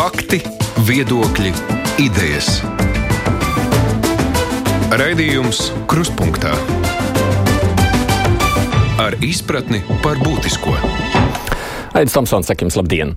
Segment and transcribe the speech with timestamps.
[0.00, 0.38] Fakti,
[0.88, 1.50] viedokļi,
[2.00, 2.46] idejas.
[4.96, 5.58] Raidījums
[5.90, 6.54] Krustpunktā
[9.04, 10.72] ar izpratni par būtisko.
[11.92, 13.12] Aizsmeļamies, Tomsons, sakim, labdien!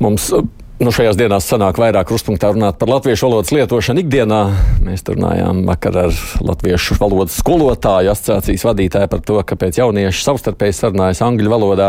[0.00, 0.30] Mums
[0.76, 4.40] Nu, šajās dienās sanāk vairāk krustpunktā runāt par latviešu valodas lietošanu ikdienā.
[4.84, 11.22] Mēs runājām vakar ar latviešu valodas skolotāju asociācijas vadītāju par to, kāpēc jaunieši savstarpēji sarunājas
[11.24, 11.86] angļu valodā.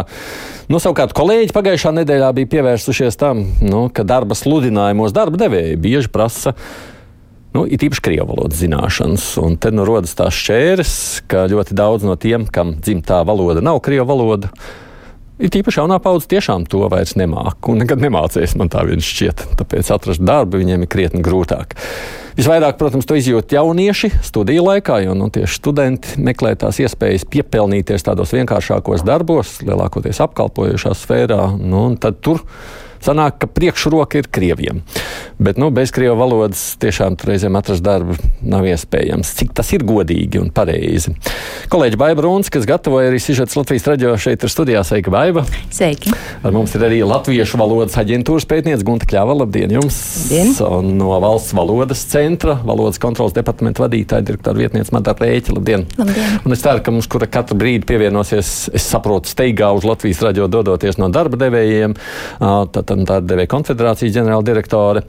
[0.72, 6.14] Nu, savukārt kolēģi pagājušā nedēļā bija pievērsušies tam, nu, ka darba sludinājumos darba devēji bieži
[6.16, 6.56] prasa.
[7.52, 9.34] Nu, ir īpaši krievu valodas zināšanas.
[9.44, 13.84] Un te nu rodas tās šķēres, ka ļoti daudz no tiem, kam dzimtā valoda nav
[13.84, 14.56] krievu valoda,
[15.38, 18.56] Ir tīpaši jaunā paudze tiešām to vairs nemāca un nekad nemācīs.
[18.58, 19.44] Man tā viņš šķiet.
[19.60, 21.76] Tāpēc atrast darbu viņiem ir krietni grūtāk.
[22.38, 28.06] Visvairāk, protams, to izjūt jaunieši studiju laikā, jo nu, tieši studenti meklē tās iespējas piepelnīties
[28.06, 31.44] tādos vienkāršākos darbos, lielākoties apkalpojošā sfērā.
[31.58, 32.42] Nu, tad tur
[33.06, 34.82] sanāk, ka priekšroka ir krieviem.
[35.38, 39.36] Bet nu, bez krievu valodas tiešām reizēm atrast darbu nav iespējams.
[39.38, 41.14] Cik tas ir godīgi un pareizi?
[41.70, 44.82] Kolēģi Baiba Rūns, kas gatavoja arī sižets Latvijas raidījā, šeit ir studijā.
[44.88, 45.44] Sveika, Baiba!
[45.70, 46.14] Sveiki!
[46.42, 49.36] Ar mums ir arī Latviešu valodas aģentūras pētniece Gunta Kļava.
[49.44, 50.00] Labdien jums!
[50.32, 50.56] Dien.
[50.66, 55.54] Un no Valsts valodas centra, valodas kontrolas departamenta vadītāja, direktora vietniece Madara Rēķa.
[55.58, 55.86] Labdien!
[56.02, 56.42] Labdien.
[56.46, 60.50] Un es ceru, ka mums kura katru brīdi pievienosies, es saprotu, steigā uz Latvijas raidījā
[60.52, 61.94] dodoties no darba devējiem.
[62.40, 65.04] Tad un tā ir devēja konfederācijas ģenerāldirektore.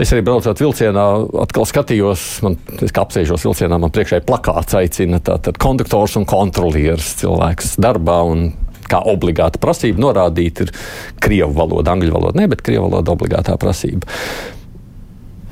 [0.00, 1.06] Es arī braucot vilcienā,
[1.44, 6.28] atkal skatījos, man, es kā apsēžos vilcienā, man priekšā ir plakāts aicina tātad konduktors un
[6.28, 8.22] kontrolieris cilvēks darbā.
[8.32, 8.50] Un,
[8.90, 10.70] Kā obligāta prasība norādīt, ir
[11.22, 12.40] krievu valoda, angļu valoda.
[12.40, 14.02] Nē, bet krievu valoda obligātā prasība.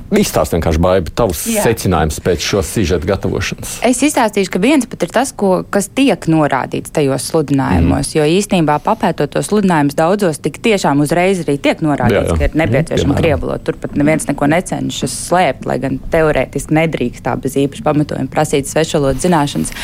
[0.09, 1.61] Izstāst vienkārši baidu tavus Jā.
[1.67, 3.75] secinājumus pēc šo sižeta gatavošanas.
[3.85, 8.09] Es izstāstīšu, ka viens pat ir tas, ko, kas tiek norādīts tajos sludinājumos.
[8.09, 8.17] Mm.
[8.17, 12.37] Jo īstenībā papētot tos sludinājumus daudzos, tik tiešām uzreiz arī tiek norādīts, jā, jā.
[12.39, 13.59] ka ir nepieciešama mm, krievloda.
[13.67, 18.69] Tur pat neviens neko necenšas slēpt, lai gan teorētiski nedrīkst tā bez īpaša pamatojuma prasīt
[18.71, 19.75] svešvalodas zināšanas.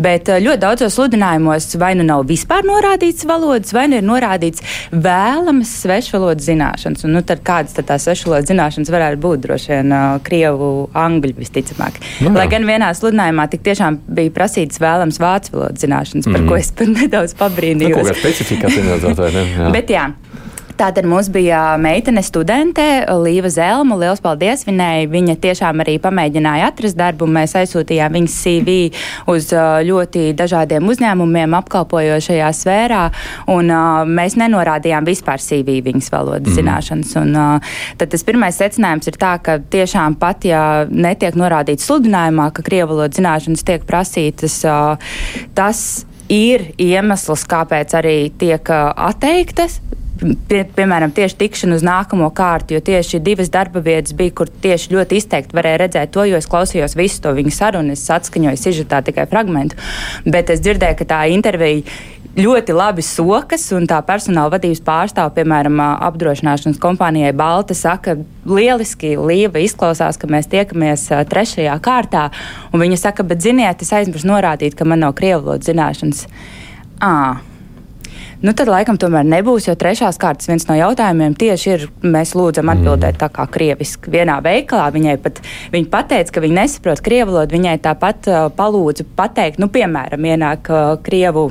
[0.00, 4.64] Bet eh, ļoti daudzos sludinājumos vai nu nav vispār norādīts valodas, vai nu ir norādīts
[4.96, 7.04] vēlamas svešvalodas zināšanas.
[7.04, 9.73] Un, nu, tad kādas tad tās svešvalodas zināšanas varētu būt droši?
[9.74, 12.00] Vien uh, krievu, angļu visticamāk.
[12.24, 16.48] Nu Lai gan vienā sludinājumā tik tiešām bija prasīts vēlams vācu valodas zināšanas, par mm.
[16.50, 18.08] ko es pat nedaudz pabrīnījos.
[18.10, 19.44] Nu, specifika atzīmēt, vai ne?
[19.54, 19.70] Jā.
[19.74, 20.08] Bet jā.
[20.74, 22.82] Tātad mums bija meitene studente,
[23.22, 23.94] Līva Zelma.
[23.94, 25.06] Lielas paldies viņai.
[25.12, 27.28] Viņa tiešām arī pamēģināja atrast darbu.
[27.30, 28.74] Mēs aizsūtījām viņas CV
[29.30, 29.52] uz
[29.86, 33.04] ļoti dažādiem uzņēmumiem, apkalpojošajā sfērā.
[33.54, 36.58] Un, uh, mēs nenorādījām vispār CV viņas valodas mm.
[36.58, 37.14] zināšanas.
[37.22, 42.50] Un, uh, tad tas pirmais secinājums ir tā, ka tiešām pat, ja netiek norādīts sludinājumā,
[42.50, 44.98] ka krievu valodas zināšanas tiek prasītas, uh,
[45.54, 49.78] tas ir iemesls, kāpēc arī tiek atteiktas
[50.48, 54.94] pie, piemēram, tieši tikšanu uz nākamo kārtu, jo tieši divas darba vietas bija, kur tieši
[54.94, 59.02] ļoti izteikti varēja redzēt to, jo es klausījos visu to viņu sarunu, es atskaņoju sižetā
[59.06, 59.78] tikai fragmentu,
[60.26, 61.84] bet es dzirdēju, ka tā intervija
[62.34, 68.16] ļoti labi sokas, un tā personāla vadības pārstāve, piemēram, apdrošināšanas kompānijai Balta, saka,
[68.48, 72.28] lieliski Līva izklausās, ka mēs tiekamies trešajā kārtā,
[72.72, 76.26] un viņa saka, bet ziniet, es aizmirsu norādīt, ka man nav krievu valodas zināšanas.
[77.02, 77.14] À,
[78.42, 82.72] Nu, tad laikam tomēr nebūs, jo trešās kārtas viens no jautājumiem tieši ir, mēs lūdzam
[82.72, 84.12] atbildēt tā kā krieviski.
[84.14, 85.42] Vienā veikalā viņai pat,
[85.74, 90.72] viņa pateica, ka viņa nesaprot krievu valodu, viņai tāpat uh, palūdza pateikt, nu, piemēram, ienāk
[90.72, 91.50] uh, krievu.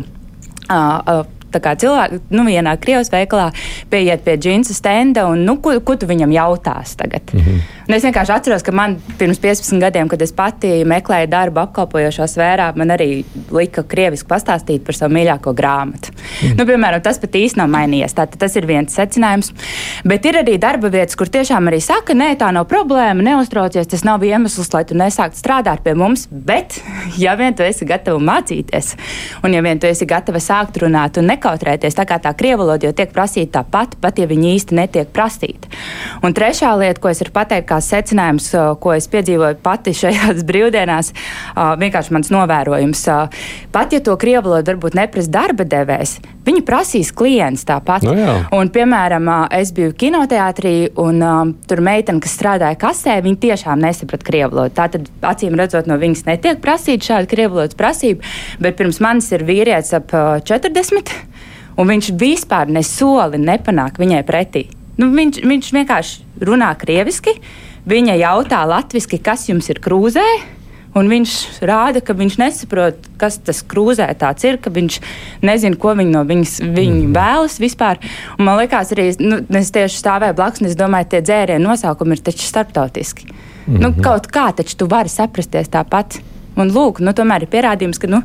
[0.64, 3.52] Uh, uh, Tā kā cilvēki, nu, vienā Krievijas veikalā
[3.92, 7.34] pieiet pie džinsa stenda un, nu, ko, ko tu viņam jautās tagad?
[7.34, 7.84] Mm -hmm.
[7.84, 12.28] Un es vienkārši atceros, ka man pirms 15 gadiem, kad es pati meklēju darbu apkalpojošā
[12.32, 16.14] sfērā, man arī lika krieviski pastāstīt par savu mīļāko grāmatu.
[16.14, 16.54] Mm.
[16.60, 18.16] Nu, piemēram, tas pat īsti nav mainījies.
[18.16, 19.52] Tātad tas ir viens secinājums.
[20.08, 24.06] Bet ir arī darba vietas, kur tiešām arī saka, nē, tā nav problēma, neuztraucies, tas
[24.08, 26.30] nav iemesls, lai tu nesāktu strādāt pie mums.
[26.32, 26.80] Bet,
[27.26, 28.94] ja vien tu esi gatava mācīties,
[29.44, 31.96] un ja vien tu esi gatava sākt runāt un nekā nekautrēties.
[31.96, 35.68] Tā kā tā krievu valoda jau tiek prasīta tāpat, pat ja viņi īsti netiek prasīta.
[36.24, 41.12] Un trešā lieta, ko es varu pateikt, kā secinājums, ko es piedzīvoju pati šajās brīvdienās,
[41.56, 43.04] vienkārši mans novērojums.
[43.74, 46.18] Pat ja to krievu valodu varbūt neprasa darba devējs,
[46.48, 48.06] viņi prasīs klients tāpat.
[48.08, 48.38] No nu jā.
[48.56, 54.28] un, piemēram, es biju kinoteātrī, un um, tur meitene, kas strādāja kasē, viņa tiešām nesaprata
[54.28, 54.76] krievu valodu.
[54.78, 58.26] Tātad, acīm redzot, no viņas netiek prasīta šāda krievu valodas prasība,
[58.64, 61.33] bet pirms manis ir vīrietis ap 40
[61.78, 64.68] un viņš vispār ne soli nepanāk viņai pretī.
[64.98, 67.38] Nu, viņš, viņš vienkārši runā krieviski,
[67.90, 70.26] viņa jautā latviešu, kas jums ir krūzē.
[70.94, 71.32] Un viņš
[71.66, 75.00] rāda, ka viņš nesaprot, kas tas krūzē ir, ka viņš
[75.42, 77.16] nezina, ko viņi no viņas viņi mm.
[77.16, 77.98] vēlas vispār.
[78.38, 82.14] Un man liekas, arī nu, es tieši stāvēju blakus, un es domāju, tie dzērienu nosaukumi
[82.14, 83.26] ir taču starptautiski.
[83.26, 83.82] Mm -hmm.
[83.82, 84.02] nu, mhm.
[84.06, 86.20] kaut kā taču tu vari saprasties tāpat.
[86.56, 88.08] Un lūk, nu, tomēr ir pierādījums, ka.
[88.08, 88.22] Nu,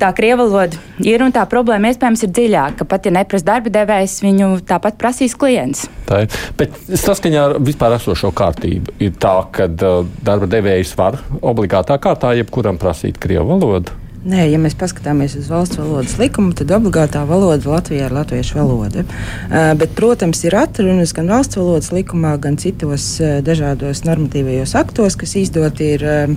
[0.00, 2.86] tā krievu valoda ir un tā problēma iespējams ir dziļāka.
[2.88, 5.86] Pat ja neprasa darba devējs, viņu tāpat prasīs klients.
[6.08, 6.36] Tā ir.
[6.58, 12.34] Bet saskaņā ar vispār esošo kārtību ir tā, ka uh, darba devējs var obligātā kārtā
[12.38, 13.96] jebkuram prasīt krievu valodu.
[14.20, 19.06] Nē, ja mēs paskatāmies uz valsts valodas likumu, tad obligātā valoda Latvijā ir latviešu valoda.
[19.06, 25.16] Uh, bet, protams, ir atrunas gan valsts valodas likumā, gan citos uh, dažādos normatīvajos aktos,
[25.20, 26.36] kas izdoti ir uh,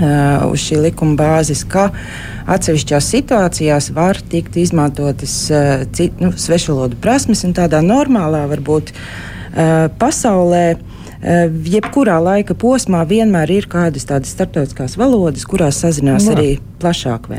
[0.00, 6.32] uh uz šī likuma bāzes, ka uh, atsevišķās situācijās var tikt izmantotas uh, cit, nu,
[6.36, 10.66] svešvalodu prasmes, un tādā normālā varbūt uh, pasaulē.
[10.74, 16.34] Uh, jebkurā laika posmā vienmēr ir kādas tādas starptautiskās valodas, kurās sazinās Jā.
[16.34, 16.48] arī
[16.82, 17.30] plašāk.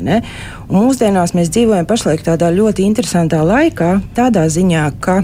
[0.74, 5.20] Mūsdienās mēs dzīvojam pašlaik tādā ļoti interesantā laikā, tādā ziņā, ka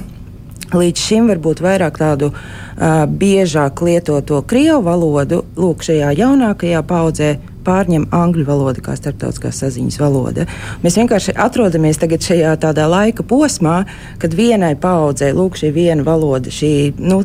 [0.71, 7.31] Līdz šim varbūt vairāk tādu uh, biežāk lietoto krievu valodu, lūk, šajā jaunākajā paudzē
[7.65, 10.47] pārņem angļu valoda kā starptautiskā saziņas valoda.
[10.81, 13.83] Mēs vienkārši atrodamies tagad šajā tādā laika posmā,
[14.21, 17.19] kad vienai paudzei lūk šī viena valoda, šī nu,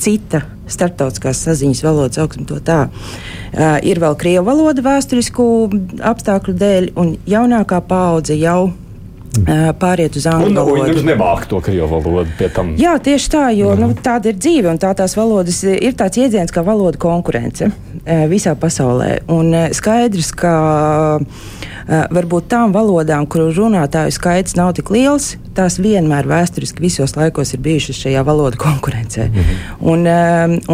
[0.00, 2.84] cita starptautiskās saziņas valodas augsme to tā.
[2.90, 5.48] Uh, ir vēl krievu valoda vēsturisku
[6.12, 8.70] apstākļu dēļ, un jaunākā paudze jau
[9.80, 10.86] pāriet uz angļu valodu.
[10.90, 12.72] Viņš nemāca to krievu valodu pie tam.
[12.80, 16.54] Jā, tieši tā, jo nu, tāda ir dzīve, un tā tās valodas ir tāds jēdziens
[16.54, 17.70] kā valoda konkurence
[18.30, 19.20] visā pasaulē.
[19.30, 20.54] Un skaidrs, ka
[21.86, 27.62] varbūt tām valodām, kuru runātāju skaits nav tik liels, tās vienmēr vēsturiski visos laikos ir
[27.64, 29.28] bijušas šajā valodu konkurencē.
[29.28, 29.58] -hmm.
[29.92, 30.08] un,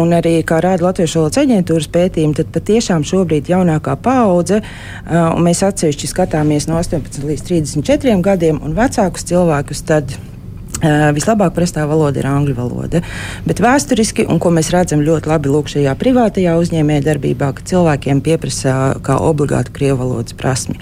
[0.03, 4.61] un arī, kā rāda Latviešu valodas aģentūras pētījumi, tad patiešām šobrīd jaunākā paudze,
[5.11, 10.36] un mēs atsevišķi skatāmies no 18 līdz 34 gadiem, un vecākus cilvēkus tad Uh,
[10.81, 13.01] vislabāk prastā valoda ir angļu valoda.
[13.47, 18.75] Bet vēsturiski, un ko mēs redzam ļoti labi lūk, šajā privātajā uzņēmējdarbībā, ka cilvēkiem pieprasa
[19.03, 20.77] kā obligātu krievu valodas prasmi.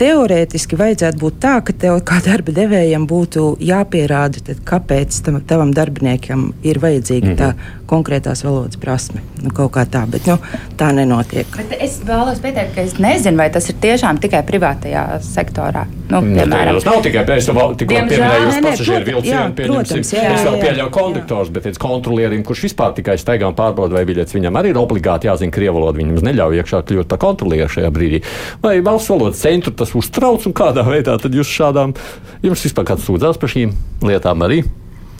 [0.00, 5.74] Teorētiski vajadzētu būt tā, ka tev kā darba devējam būtu jāpierāda, tad, kāpēc tam, tavam
[5.74, 7.40] darbiniekam ir vajadzīga mm -hmm.
[7.40, 9.22] tā konkrētās valodas prasme.
[9.42, 10.36] Nu, kaut kā tā, bet nu,
[10.78, 11.48] tā nenotiek.
[11.56, 15.86] Bet es vēlos pateikt, ka es nezinu, vai tas ir tiešām tikai privātajā sektorā.
[16.10, 20.02] Nu, nu piemēram, tas nav tikai pēc tam, tikko pieminējos pasažieru ir vilcieni, pieņemsim.
[20.10, 23.98] Jā, jā, es vēl pieļauju konduktors, bet pēc kontrolierim, kurš vispār tikai staigā un pārbauda,
[23.98, 27.70] vai biļets viņam arī ir obligāti jāzina krievu valoda, viņam neļauj iekšā kļūt par kontrolieru
[27.70, 28.22] šajā brīdī.
[28.64, 31.94] Vai valsts valodas centru tas uztrauc un kādā veidā tad jūs šādām,
[32.42, 33.74] jums vispār kāds sūdzās par šīm
[34.06, 34.64] lietām arī?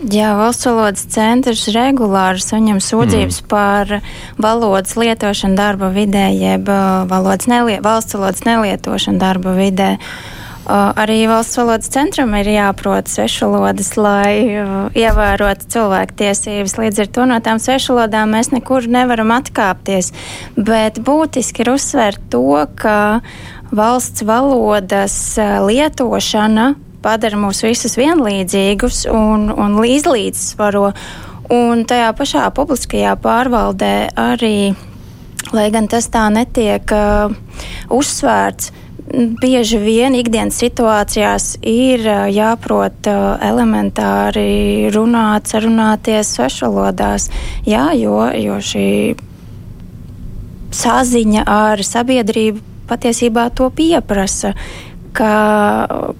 [0.01, 3.49] Jā, valsts valodas centrs regulāri saņem sūdzības mm.
[3.51, 3.99] par
[4.41, 9.97] valodas lietošanu darba vidē, jeb uh, valodas nelie, valsts valodas nelietošanu darba vidē.
[10.01, 14.33] Uh, Arī valsts valodas centram ir jāprot svešvalodas, lai
[14.95, 16.77] ievērotu cilvēku tiesības.
[16.79, 20.13] Līdz ar to no tām svešvalodām mēs nekur nevaram atkāpties.
[20.55, 22.45] Bet būtiski ir uzsvērt to,
[22.79, 23.21] ka
[23.75, 30.91] valsts valodas lietošana padara mūs visus vienlīdzīgus un, un izlīdzsvaro.
[31.51, 34.71] Un tajā pašā publiskajā pārvaldē arī,
[35.51, 37.33] lai gan tas tā netiek uh,
[37.91, 38.71] uzsvērts,
[39.41, 47.31] bieži vien ikdienas situācijās ir jāprot elementāri runāt, sarunāties svešvalodās.
[47.67, 48.91] Jā, jo, jo šī
[50.71, 54.55] saziņa ar sabiedrību patiesībā to pieprasa.
[55.11, 55.35] Ka,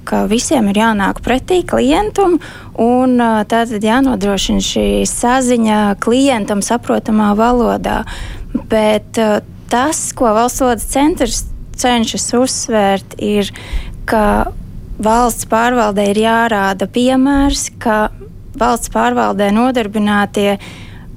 [0.03, 2.41] ka visiem ir jānāk pretī klientam,
[2.75, 8.01] un tātad jānodrošina šī saziņa klientam saprotamā valodā.
[8.73, 9.21] Bet
[9.71, 11.45] tas, ko valsts valodas centrs
[11.81, 13.51] cenšas uzsvērt, ir,
[14.11, 14.51] ka
[15.01, 18.11] valsts pārvaldē ir jārāda piemērs, ka
[18.61, 20.59] valsts pārvaldē nodarbinātie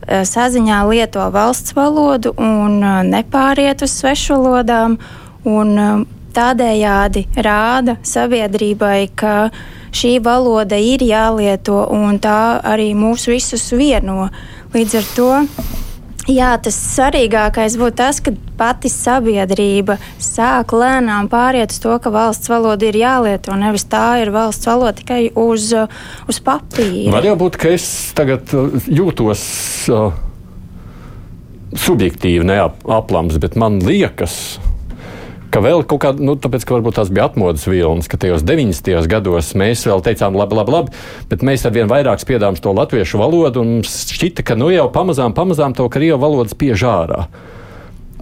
[0.04, 4.98] saziņā lieto valsts valodu un nepāriet uz svešvalodām.
[5.44, 9.36] Un, tādējādi rāda sabiedrībai, ka
[9.94, 14.30] šī valoda ir jālieto un tā arī mūs visus vieno.
[14.74, 15.32] Līdz ar to
[16.24, 22.48] Jā, tas svarīgākais būtu tas, ka pati sabiedrība sāk lēnām pāriet uz to, ka valsts
[22.48, 23.52] valoda ir jālieto.
[23.60, 25.74] Nevis tā ir valsts valoda tikai uz,
[26.32, 27.12] uz papīra.
[27.12, 29.44] Var jau būt, ka es tagad uh, jūtos
[29.92, 30.16] uh,
[31.76, 34.73] subjektīvi neaplams, bet man liekas, ka
[35.62, 39.06] vēl kaut kāda, nu, tāpēc, ka varbūt tās bija atmodas vilnis, ka tajos 90.
[39.12, 43.22] gados mēs vēl teicām, labi, labi, labi, bet mēs ar vien vairāk spiedām to latviešu
[43.22, 47.28] valodu un šķita, ka nu jau pamazām, pamazām to krievu valodu spiež ārā.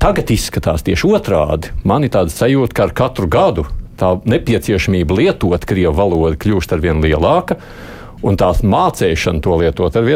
[0.02, 1.70] tagad izskatās tieši otrādi.
[1.86, 3.68] Man ir tāda sajūta, ka ar katru gadu
[4.02, 7.60] tā nepieciešamība lietot krievu valodu kļūst ar vien lielāka,
[8.26, 10.08] un tās mācīšana to lietot ar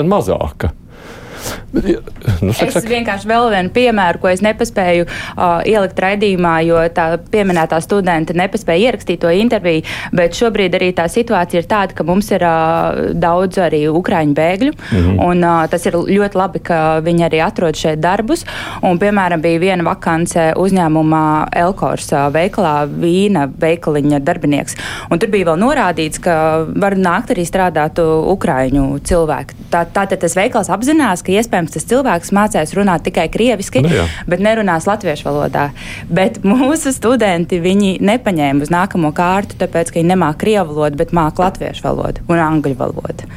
[1.73, 2.41] vien mazāka.
[2.45, 7.07] Nu, saka, es vienkārši vēl vienu piemēru, ko es nepaspēju uh, ielikt raidījumā, jo tā
[7.31, 9.85] pieminētā studenta nepaspēja ierakstīt to interviju,
[10.15, 14.73] bet šobrīd arī tā situācija ir tāda, ka mums ir uh, daudz arī ukraiņu bēgļu,
[14.73, 15.21] mm -hmm.
[15.25, 18.45] un uh, tas ir ļoti labi, ka viņi arī atrod šeit darbus,
[18.81, 21.25] un, piemēram, bija viena vakance uzņēmumā
[21.55, 24.75] Elkors uh, veikalā vīna veikaliņa darbinieks,
[25.09, 29.55] un tur bija vēl norādīts, ka var nākt arī strādāt ukraiņu cilvēku.
[29.71, 34.07] Tā, tātad tas veikals apzinās, ka iespējams tas cilvēks mācās runāt tikai krieviski, nu, jā.
[34.29, 35.69] bet nerunās latviešu valodā.
[36.09, 41.13] Bet mūsu studenti viņi nepaņēma uz nākamo kārtu, tāpēc, ka viņi nemāk krievu valodu, bet
[41.15, 43.29] māk latviešu valodu un angļu valodu.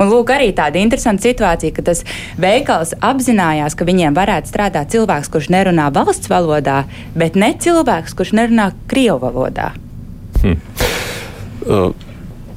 [0.00, 2.00] Un lūk, arī tāda interesanta situācija, ka tas
[2.40, 6.82] veikals apzinājās, ka viņiem varētu strādāt cilvēks, kurš nerunā valsts valodā,
[7.18, 9.70] bet ne cilvēks, kurš nerunā krievu valodā.
[10.40, 10.56] Hmm.
[11.62, 11.92] Uh,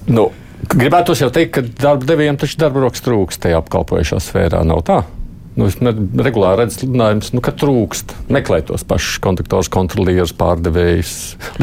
[0.08, 0.30] nu,
[0.72, 4.64] Gribētu jau teikt, ka darba devējiem taču darba rokas trūkst tajā apkalpojušā sfērā.
[4.68, 5.04] Nav tā.
[5.56, 8.12] Nu, es regulāri redzu sludinājumus, nu, ka trūkst.
[8.34, 11.14] Meklēt tos pašus kontaktors, kontrolierus, pārdevējus.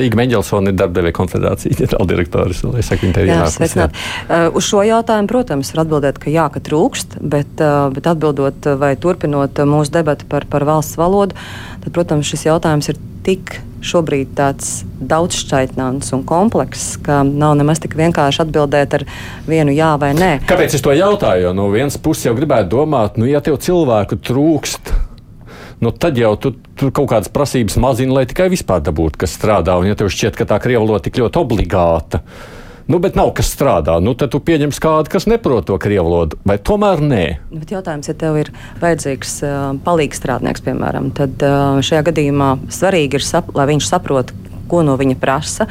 [0.01, 2.63] Līga Meģelsona ir darbdevēja konfederācija ģenerāldirektoris.
[3.29, 4.01] Jā, sveicināt.
[4.25, 8.73] Uh, uz šo jautājumu, protams, var atbildēt, ka jā, ka trūkst, bet, uh, bet atbildot
[8.81, 11.37] vai turpinot mūsu debatu par, par valsts valodu,
[11.85, 17.97] tad, protams, šis jautājums ir tik šobrīd tāds daudzšķaitnāns un komplekss, ka nav nemaz tik
[17.99, 19.05] vienkārši atbildēt ar
[19.49, 20.33] vienu jā vai nē.
[20.49, 21.49] Kāpēc es to jautāju?
[21.49, 24.95] Jo no vienas puses jau gribētu domāt, nu, ja tev cilvēku trūkst.
[25.83, 29.75] Nu, tad jau tu, tu kaut kādas prasības mazini, lai tikai vispār dabūtu, kas strādā.
[29.81, 32.23] Un, ja tev šķiet, ka tā krievu valoda tik ļoti obligāta,
[32.91, 36.39] nu, bet nav kas strādā, nu, tad tu pieņems kādu, kas neprot to krievu valodu,
[36.49, 37.25] vai tomēr nē?
[37.55, 43.21] Bet jautājums, ja tev ir vajadzīgs uh, palīgs strādnieks, piemēram, tad uh, šajā gadījumā svarīgi
[43.21, 44.33] ir, sap, lai viņš saprot,
[44.71, 45.69] ko no viņa prasa.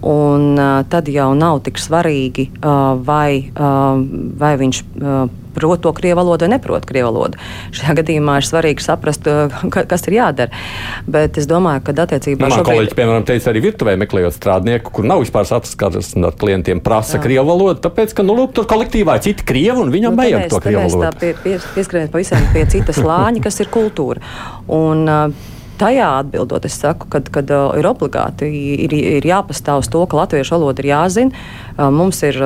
[0.00, 4.00] Un, uh, tad jau nav tik svarīgi, uh, vai, uh,
[4.40, 7.40] vai viņš uh, prot to krievu valodu vai neprot krievu valodu.
[7.76, 9.26] Šajā gadījumā ir svarīgi saprast,
[9.74, 10.62] ka, kas ir jādara.
[11.10, 12.70] Bet es domāju, ka attiecībā nu, šobrīd...
[12.70, 17.24] kolēģis, piemēram, teica arī virtuvē meklējot strādnieku, kur nav vispār saskarsmes ar klientiem, prasa Jā.
[17.26, 20.48] krievu valodu, tāpēc, ka, nu, lūk, tur kolektīvā ir citi krievi un viņam nu, vajag
[20.52, 21.14] to krievu valodu.
[21.20, 24.22] Pie, pie, pieskrienam pavisam pie citas lāņa, kas ir kultūra.
[24.70, 28.50] Un, uh, tajā atbildot, es saku, ka uh, ir obligāti
[28.86, 31.44] ir, ir jāpastāv uz to, ka latviešu valoda ir jāzina.
[31.80, 32.36] Mums ir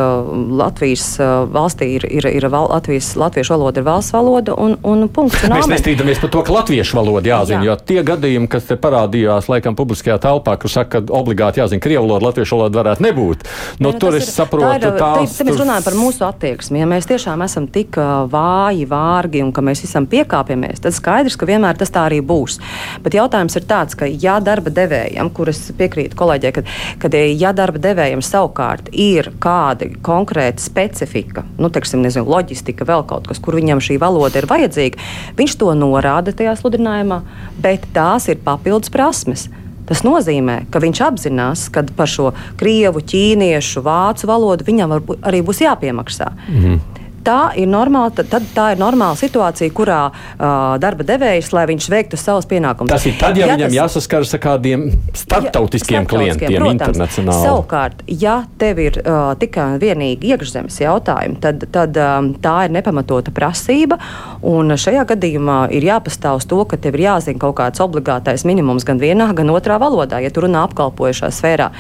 [0.54, 1.16] Latvijas
[1.50, 5.42] valstī ir, ir, ir val, Latvijas, latviešu valoda ir valsts valoda un, un punkts.
[5.46, 7.72] Un Mēs nestrīdamies par to, ka latviešu valoda jāzina, Jā.
[7.72, 12.06] jo tie gadījumi, kas te parādījās laikam publiskajā telpā, kur saka, ka obligāti jāzina krievu
[12.06, 13.46] valoda, latviešu valoda varētu nebūt.
[13.82, 15.28] No nu, tur es saprotu, tā ir.
[15.28, 16.82] Te, te mēs runājam par mūsu attieksmi.
[16.82, 17.98] Ja mēs tiešām esam tik
[18.30, 22.60] vāji, vārgi un ka mēs visam piekāpjamies, tad skaidrs, ka vienmēr tas tā arī būs.
[23.04, 26.72] Bet jautājums ir tāds, ka ja darba devējam, kuras piekrītu kolēģei, kad,
[27.02, 33.28] kad ja darba devējam savukārt ir kāda konkrēta specifika, nu, teiksim, nezinu, loģistika, vēl kaut
[33.30, 37.22] kas, kur viņam šī valoda ir vajadzīga, viņš to norāda tajā sludinājumā,
[37.64, 39.48] bet tās ir papildus prasmes.
[39.84, 45.60] Tas nozīmē, ka viņš apzinās, ka par šo krievu, ķīniešu, vācu valodu viņam arī būs
[45.66, 46.32] jāpiemaksā.
[46.48, 46.93] Mm -hmm
[47.24, 51.88] tā ir normāla, tad, tad tā ir normāla situācija, kurā uh, darba devējs, lai viņš
[51.92, 52.92] veiktu savus pienākumus.
[52.92, 57.46] Tas ir tad, ja, ja viņam tas, jāsaskaras ar kādiem starptautiskiem ja, klientiem, protams, internacionāli.
[57.48, 62.76] Savukārt, ja tev ir uh, tikai un vienīgi iekšzemes jautājumi, tad, tad um, tā ir
[62.76, 63.98] nepamatota prasība.
[64.44, 68.84] Un šajā gadījumā ir jāpastāv uz to, ka tev ir jāzina kaut kāds obligātais minimums
[68.86, 71.70] gan vienā, gan otrā valodā, ja tu runā apkalpojušā sfērā.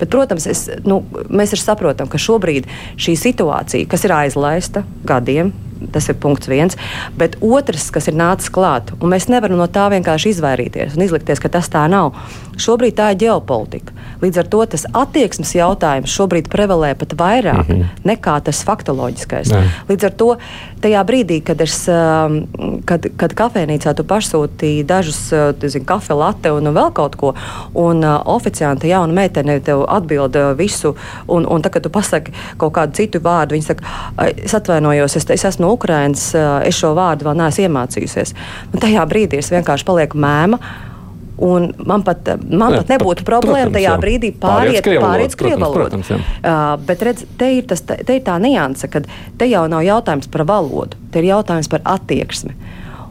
[0.00, 2.68] Bet, protams, es, nu, mēs arī saprotam, ka šobrīd
[3.00, 5.52] šī situācija, kas ir aizlaista, gadiem.
[5.92, 6.76] Tas ir punkts viens.
[7.18, 11.42] Bet otrs, kas ir nācis klāt, un mēs nevaram no tā vienkārši izvairīties un izlikties,
[11.42, 12.14] ka tas tā nav.
[12.56, 13.92] Šobrīd tā ir ģeopolitika.
[14.22, 18.00] Līdz ar to tas attieksmes jautājums šobrīd prevalē pat vairāk mm -hmm.
[18.04, 19.52] nekā tas faktoloģiskais.
[19.52, 19.70] Ne.
[19.88, 20.36] Līdz ar to
[20.80, 22.46] tajā brīdī, kad, es, um,
[22.84, 27.34] kad, kad kafejnīcā tu pasūtīji dažus uh, kafiju latte un vēl kaut ko,
[27.74, 30.94] un uh, oficiāli jauna meitene tev atbild uh, visu,
[31.28, 33.84] un, un tad, kad tu pasaki kaut kādu citu vārdu, viņa saka,
[34.44, 36.30] es atvainojos, es, es esmu no Ukrainas,
[36.64, 38.36] es šo vārdu vēl neesmu iemācījusies.
[38.72, 40.60] Un tajā brīdī es vienkārši palieku mēma.
[41.36, 43.96] Un man pat, man ne, pat nebūtu pat, problēma protams, tajā jā.
[44.00, 45.98] brīdī pāriet uz krievu valodu.
[46.00, 49.02] Uh, bet redz, te, ir tas, te ir tā nianse, ka
[49.36, 52.56] te jau nav jautājums par valodu, te ir jautājums par attieksmi.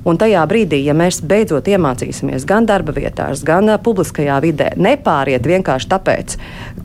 [0.06, 5.90] Un tajā brīdī, ja mēs beidzot iemācīsimies gan darba vietās, gan publiskajā vidē, nepāriet vienkārši
[5.90, 6.36] tāpēc,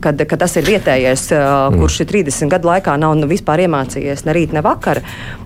[0.01, 1.77] kad, ka tas ir vietējais, mm.
[1.77, 5.03] kurš ir 30 gadu laikā nav nu, vispār iemācījies ne rīt, ne vakar,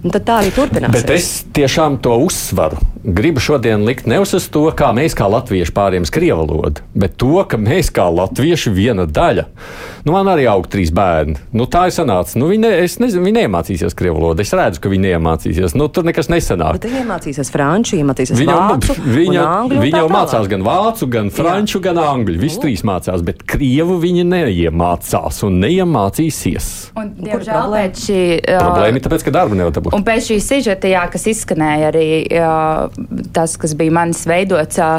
[0.07, 1.03] tad tā arī turpināsies.
[1.03, 2.79] Bet es tiešām to uzsvaru.
[3.05, 7.19] Gribu šodien likt nevis uz to, kā mēs kā latvieši pāriem uz krievu valodu, bet
[7.21, 9.45] to, ka mēs kā latvieši viena daļa.
[10.05, 11.37] Nu, man arī aug trīs bērni.
[11.53, 12.37] Nu, tā ir sanāca.
[12.37, 14.43] Nu, viņi, ne, es nezinu, viņi neiemācīsies krievu valodu.
[14.45, 15.73] Es redzu, ka viņi neiemācīsies.
[15.77, 16.77] Nu, tur nekas nesanāk.
[16.77, 17.64] Bet viņi iemācīsies franču,
[17.99, 19.81] iemācīsies Viņa, vācu, viņa, angļu.
[19.85, 22.37] viņa jau mācās gan vācu, gan franču, gan angļu.
[22.41, 26.69] Visi trīs mācās, bet krievu viņi neiemācās un neiemācīsies.
[26.95, 27.85] Un, kur diemžēl problēma?
[27.85, 28.21] pēc šī.
[28.39, 29.95] uh, Problēma ir tāpēc, ka darbu nevar dabūt.
[29.97, 32.55] Un pēc šīs sižeta, jā, kas izskanēja arī jā,
[33.35, 34.91] tas, kas bija manis veidots, ā,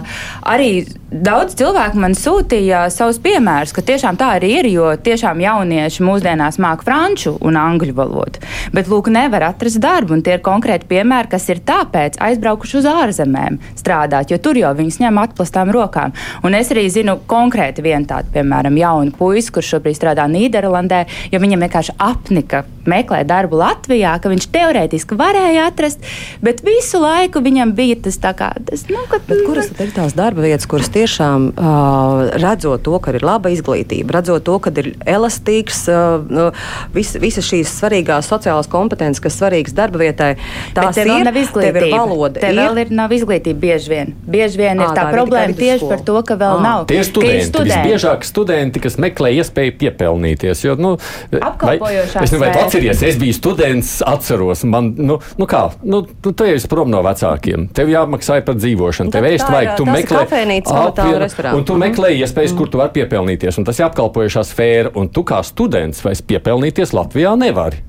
[0.47, 0.71] arī
[1.11, 6.61] daudz cilvēku man sūtīja savus piemērus, ka tiešām tā arī ir, jo tiešām jaunieši mūsdienās
[6.63, 8.43] māk franču un angļu valodu.
[8.75, 12.19] Bet, lūk, nevar atrast darbu, un tie ir konkrēti piemēri, kas ir tāpēc
[12.57, 16.15] aizbraukuši uz ārzemēm strādāt, jo tur jau viņus ņem atplastām rokām.
[16.45, 21.41] Un es arī zinu konkrēti vienu tādu, piemēram, jaunu puisi, kurš šobrīd strādā Nīderlandē, jo
[21.41, 26.05] viņam vienkārši apnika meklēt darbu Latvijā, ka viņš teorētiski varēja atrast,
[26.45, 30.15] bet visu laiku viņam bija tas tā kā, tas, nu, ka, Bet kuras ir tās
[30.17, 34.93] darba vietas, kuras tiešām uh, redzot to, ka ir laba izglītība, redzot to, ka ir
[35.09, 36.53] elastīgs, uh,
[36.95, 40.33] vis, visas šīs svarīgās sociālās kompetences, kas svarīgas darba vietai,
[40.77, 41.81] tās ir, nav izglītība.
[41.81, 42.43] tev ir valoda.
[42.43, 44.15] Tev vēl ir nav izglītība bieži vien.
[44.27, 46.65] Bieži vien ir Ā, tā, tā ir problēma tieši par to, ka vēl Ā.
[46.65, 46.87] nav.
[46.91, 50.65] Tie ir ka studenti, visbiežāk studenti, kas meklē iespēju piepelnīties.
[50.67, 50.95] Jo, nu,
[51.33, 52.76] Apkalpojošā vai, es, nu, vai sfēra.
[52.77, 57.01] Atceries, es biju students, atceros, man, nu, nu kā, nu, tu, tu esi prom no
[57.07, 57.69] vecākiem.
[57.77, 61.57] Tev jāmaksā par dzīvošanu, tev ēst vajag, tu tas ir meklē restorāns.
[61.59, 63.59] un tu meklē iespējas, kur tu vari piepelnīties.
[63.59, 67.83] Un tas ir apkalpojošā sfēra, un tu kā students vairs piepelnīties Latvijā nevari.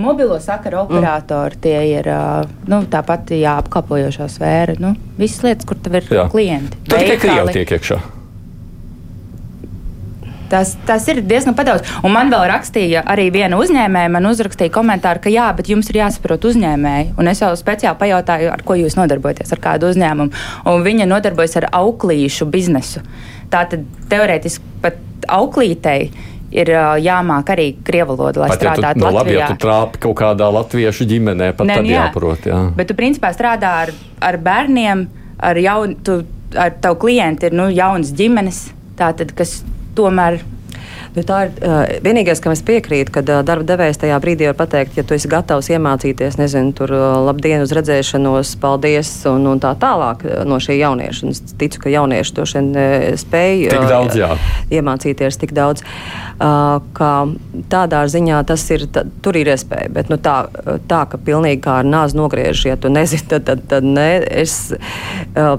[0.00, 2.06] Mobilo sakaru operatori tie ir
[2.70, 4.78] nu, tāpat jā, apkalpojošā sfēra.
[4.80, 6.30] Nu, visas lietas, kur tev ir Jā.
[6.32, 6.78] klienti.
[6.88, 8.00] Tur tikai krievi tiek iekšā.
[10.50, 11.86] Tas, tas ir diezgan padaudz.
[12.02, 16.00] Un man vēl rakstīja arī viena uzņēmēja, man uzrakstīja komentāru, ka jā, bet jums ir
[16.00, 17.12] jāsaprot uzņēmēji.
[17.20, 20.42] Un es jau speciāli pajautāju, ar ko jūs nodarbojaties, ar kādu uzņēmumu.
[20.72, 23.04] Un viņa nodarbojas ar auklīšu biznesu.
[23.52, 24.98] Tātad teorētiski pat
[25.30, 26.10] auklītei
[26.50, 26.70] ir
[27.04, 29.38] jāmāk arī krievu valoda, lai Pat ja tu, strādātu nu, labi, Latvijā.
[29.38, 32.04] ja tu trāpi kaut kādā latviešu ģimenē, pat Nē, tad nu jā.
[32.08, 32.46] jāprot.
[32.50, 32.60] Jā.
[32.74, 35.06] Bet tu principā strādā ar, ar bērniem,
[35.46, 36.20] ar jaunu, tu,
[36.58, 38.64] ar tavu klientu ir nu, jaunas ģimenes,
[38.98, 39.60] tātad, kas
[40.00, 40.40] tomēr
[41.10, 44.56] Nu, tā ir uh, vienīgais, kam es piekrītu, kad uh, darba devējs tajā brīdī var
[44.60, 49.62] pateikt, ja tu esi gatavs iemācīties, nezinu, tur uh, labdien uz redzēšanos, paldies un, un
[49.62, 51.24] tā tālāk uh, no šī jaunieša.
[51.26, 54.28] Un es ticu, ka jaunieši to šodien uh, spēj Tik daudz, jā.
[54.78, 55.82] iemācīties tik daudz.
[56.40, 57.10] Uh, ka
[57.72, 60.44] tādā ziņā tas ir, ta, tur ir iespēja, bet nu, tā,
[60.86, 64.12] tā, ka pilnīgi kā ar nāzi nogriež, ja tu nezini, tad, tad, tad ne,
[64.44, 64.60] es.
[65.34, 65.58] Uh,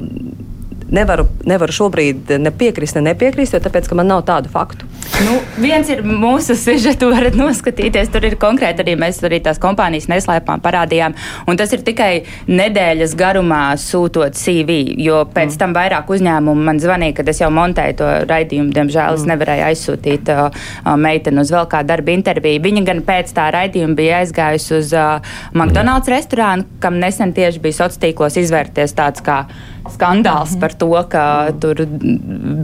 [0.92, 4.88] Nevaru, nevaru šobrīd ne piekrist, ne nepiekrist, jo tāpēc, man nav tādu faktu.
[5.22, 8.10] Nu, viens ir mūsu sižetu, varat noskatīties.
[8.12, 11.16] Tur ir konkrēti arī mēs arī tās kompānijas neslēpām, parādījām.
[11.50, 12.10] Un tas ir tikai
[12.50, 15.60] nedēļas garumā sūtot CV, jo pēc mm.
[15.62, 18.74] tam vairāk uzņēmumu man zvanīja, kad es jau montēju to raidījumu.
[18.76, 19.22] Diemžēl mm.
[19.22, 22.64] es nevarēju aizsūtīt uh, uh, meiteni uz vēl kādu darba interviju.
[22.68, 27.80] Viņa gan pēc tā raidījuma bija aizgājusi uz uh, McDonald's restorānu, kam nesen tieši bija
[27.84, 29.44] sociālos tīklos izvērties tāds kā
[29.90, 31.24] skandāls par to, ka
[31.62, 31.84] tur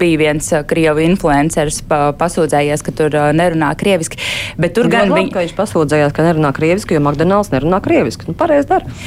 [0.01, 4.19] bija viens uh, krievu influenceris pa, pasūdzējies, ka tur uh, nerunā krieviski.
[4.57, 5.33] Bet tur Tur gan gan viņi.
[5.37, 8.29] viņš pasūdzējās, ka nerunā krieviski, jo McDonald's nerunā krieviski.
[8.31, 8.97] Nu, pareizi dara.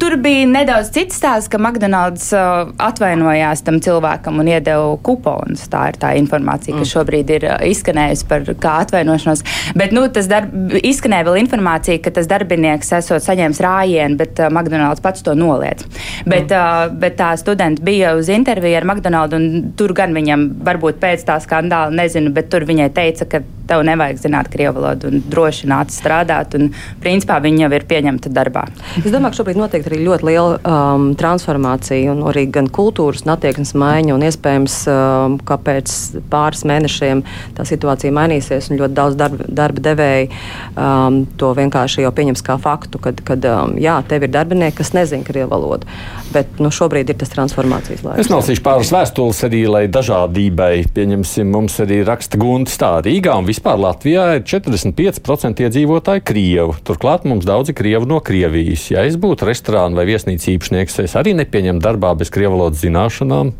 [0.00, 5.66] Tur bija nedaudz cits stāsts, ka McDonald's uh, atvainojās tam cilvēkam un iedeva kuponus.
[5.72, 9.44] Tā ir tā informācija, kas šobrīd ir uh, izskanējusi par atvainošanos.
[9.78, 14.50] Bet nu, tas darb, izskanēja vēl informācija, ka tas darbinieks esot saņēmis rājienu, bet uh,
[14.52, 15.84] McDonald's pats to noliedz.
[16.28, 21.02] Bet, uh, bet tā studenta bija uz interviju ar McDonald's, un tur gan viņam varbūt
[21.02, 25.22] pēc tā skandāla, nezinu, bet tur viņai teica, ka tev nevajag zināt krievu valodu un
[25.30, 26.54] droši nāc strādāt.
[26.58, 26.70] Un,
[27.02, 28.66] principā viņa jau ir pieņemta darbā.
[29.02, 33.34] Es domāju, ka šobrīd notiek arī ļoti liela um, transformācija, un arī gan kultūras un
[33.34, 34.14] attieksmes maiņa.
[34.14, 35.92] Un iespējams, um, ka pēc
[36.30, 37.22] pāris mēnešiem
[37.56, 42.58] tā situācija mainīsies, un ļoti daudz darba, darba devēji um, to vienkārši jau pieņems kā
[42.62, 45.90] faktu, kad, kad um, jā, tev ir darbinieki, kas nezina krievu valodu.
[46.34, 48.24] Bet nu, šobrīd ir tas transformācijas laiks.
[48.26, 53.48] Es nolasīšu pāris vēstules arī, lai dažādībai, pieņemsim, mums arī raksta Guntis tā Rīgā un
[53.48, 56.76] vispār Latvijā ir 45% iedzīvotāji Krievu.
[56.86, 58.88] Turklāt mums daudzi Krievu no Krievijas.
[58.92, 63.54] Ja es būtu restorāna vai viesnīcas īpašnieks, es arī nepieņemtu darbā bez Krievu valodas zināšanām.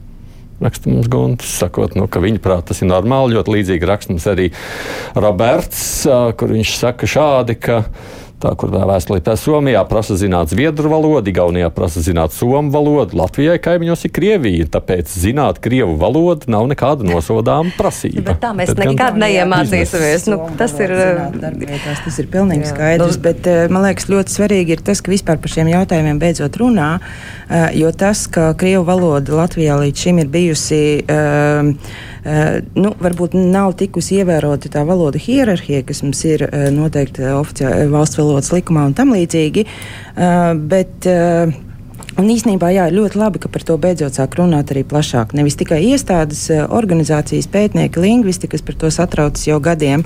[0.56, 3.36] Raksta mums Guntis, sakot, nu, ka viņa prāt tas ir normāli.
[3.36, 4.46] Ļoti līdzīgi raksta mums arī
[5.18, 5.82] Roberts,
[6.40, 7.82] kur viņš saka šādi, ka
[8.36, 13.56] Tā, kur tā vēstulītē Somijā prasa zināt zviedru valodu, Igaunijā prasa zināt somu valodu, Latvijai
[13.64, 18.26] kaimiņos ir Krievija, tāpēc zināt krievu valodu nav nekāda nosodāma prasība.
[18.28, 20.26] Bet tā mēs Bet nekad neiemācīsimies.
[20.28, 20.92] Nu, tas ir.
[21.36, 25.54] Darbvietās, tas ir pilnīgi skaidrs, bet man liekas ļoti svarīgi ir tas, ka vispār par
[25.54, 26.90] šiem jautājumiem beidzot runā,
[27.76, 30.82] jo tas, ka krievu valoda Latvijā līdz šim ir bijusi.
[31.08, 31.72] Uh,
[32.26, 37.84] Uh, nu, varbūt nav tikusi ievērota tā valoda hierarhija, kas mums ir uh, noteikti oficiāli
[37.92, 39.66] valsts valodas likumā un tam līdzīgi.
[40.16, 41.54] Uh, bet, uh,
[42.16, 45.34] Un īsnībā jā, ļoti labi, ka par to beidzot sāk runāt arī plašāk.
[45.36, 50.00] Nevis tikai iestādes, eh, organizācijas, pētnieki, lingvisti, kas par to satraucas jau gadiem,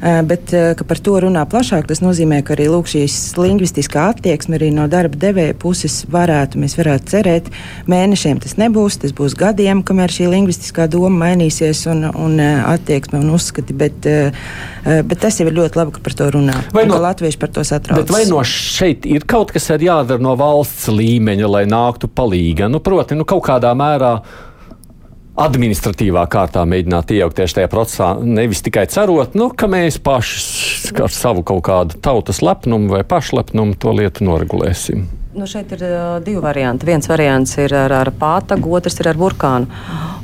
[0.00, 1.88] eh, bet eh, ka par to runā plašāk.
[1.90, 6.78] Tas nozīmē, ka arī lūk, šīs lingvistiskā attieksme arī no darba devēja puses varētu, mēs
[6.78, 7.50] varētu cerēt,
[7.90, 13.34] mēnešiem tas nebūs, tas būs gadiem, kamēr šī lingvistiskā doma mainīsies un, un attieksme un
[13.34, 13.74] uzskati.
[13.74, 14.06] Bet,
[14.86, 16.54] bet tas jau ir ļoti labi, ka par to runā.
[16.72, 18.14] Vai no, latvieši par to satraucas.
[18.14, 21.55] Vai no šeit ir kaut kas jādara no valsts līmeņa?
[21.56, 22.70] Lai nāktu palīga.
[22.70, 24.18] Nu, proti, nu, kaut kādā mērā
[25.36, 31.44] administratīvā kārtā mēģināt iejaukties tajā procesā, nevis tikai cerot, nu, ka mēs paši ar savu
[31.46, 35.04] kaut kādu tautas lepnumu vai pašlepnumu to lietu noregulēsim.
[35.36, 36.88] Nu, šeit ir uh, divi varianti.
[36.88, 39.68] Viens variants ir ar, ar pātagu, otrs ir ar burkānu.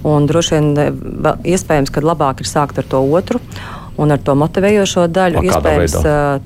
[0.08, 0.70] Un droši vien
[1.52, 3.42] iespējams, ka labāk ir sākt ar to otru.
[4.00, 5.98] Un ar to motivējošo daļu, iespējams,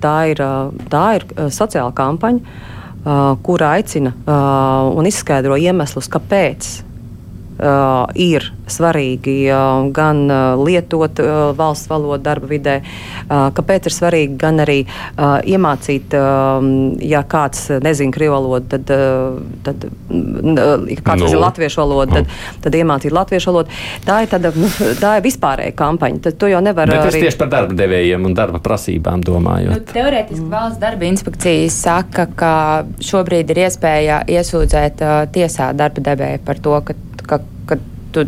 [0.03, 0.43] tā ir,
[0.91, 2.75] tā ir sociāla kampaņa
[3.07, 4.11] Uh, kur aicina
[4.99, 6.67] un izskaidro iemeslus, kāpēc
[7.59, 13.95] uh, ir svarīgi uh, gan uh, lietot uh, valsts valodu darba vidē, uh, kāpēc ir
[13.95, 16.67] svarīgi gan arī uh, iemācīt, uh,
[17.05, 21.29] ja kāds nezina krievu valodu, tad, uh, tad uh, ja kāds no.
[21.29, 22.35] nezina latviešu valodu, tad,
[22.67, 23.81] tad iemācīt latviešu valodu.
[24.07, 26.23] Tā ir tāda, nu, tā ir vispārēja kampaņa.
[26.27, 26.91] Tad to jau nevar.
[26.91, 27.25] Bet arī...
[27.27, 29.75] tieši par darba devējiem un darba prasībām domājot.
[29.75, 30.53] Nu, teorētiski mm.
[30.53, 32.53] valsts darba inspekcija saka, ka
[33.05, 37.37] šobrīd ir iespēja iesūdzēt uh, tiesā darba devēju par to, ka ka,
[37.69, 37.75] ka
[38.13, 38.21] tu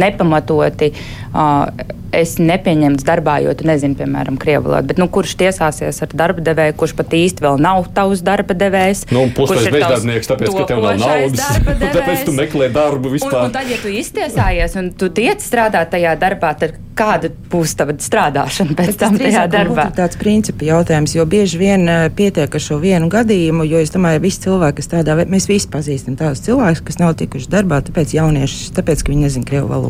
[0.00, 4.90] nepamatoti uh, esi nepieņemts darbā, jo tu nezini, piemēram, krievu valodu.
[4.92, 9.06] Bet nu, kurš tiesāsies ar darba devēju, kurš pat īsti vēl nav tavs darba devējs?
[9.14, 11.60] Nu, Puses bezdarbnieks, tāpēc, ka tev nav naudas.
[11.98, 13.46] tāpēc tu meklē darbu vispār.
[13.46, 17.74] Un, un tad, ja tu iztiesājies un tu tiec strādāt tajā darbā, tad kāda būs
[17.76, 19.84] tava strādāšana pēc Bet tam tajā darbā?
[19.84, 23.92] Tas ir tāds principu jautājums, jo bieži vien pietiek ar šo vienu gadījumu, jo es
[23.92, 28.16] domāju, visi cilvēki, kas tādā mēs visi pazīstam tādus cilvēkus, kas nav tikuši darbā, tāpēc
[28.16, 29.85] jaunieši, tāpēc, ka viņi nezina krievu valodu.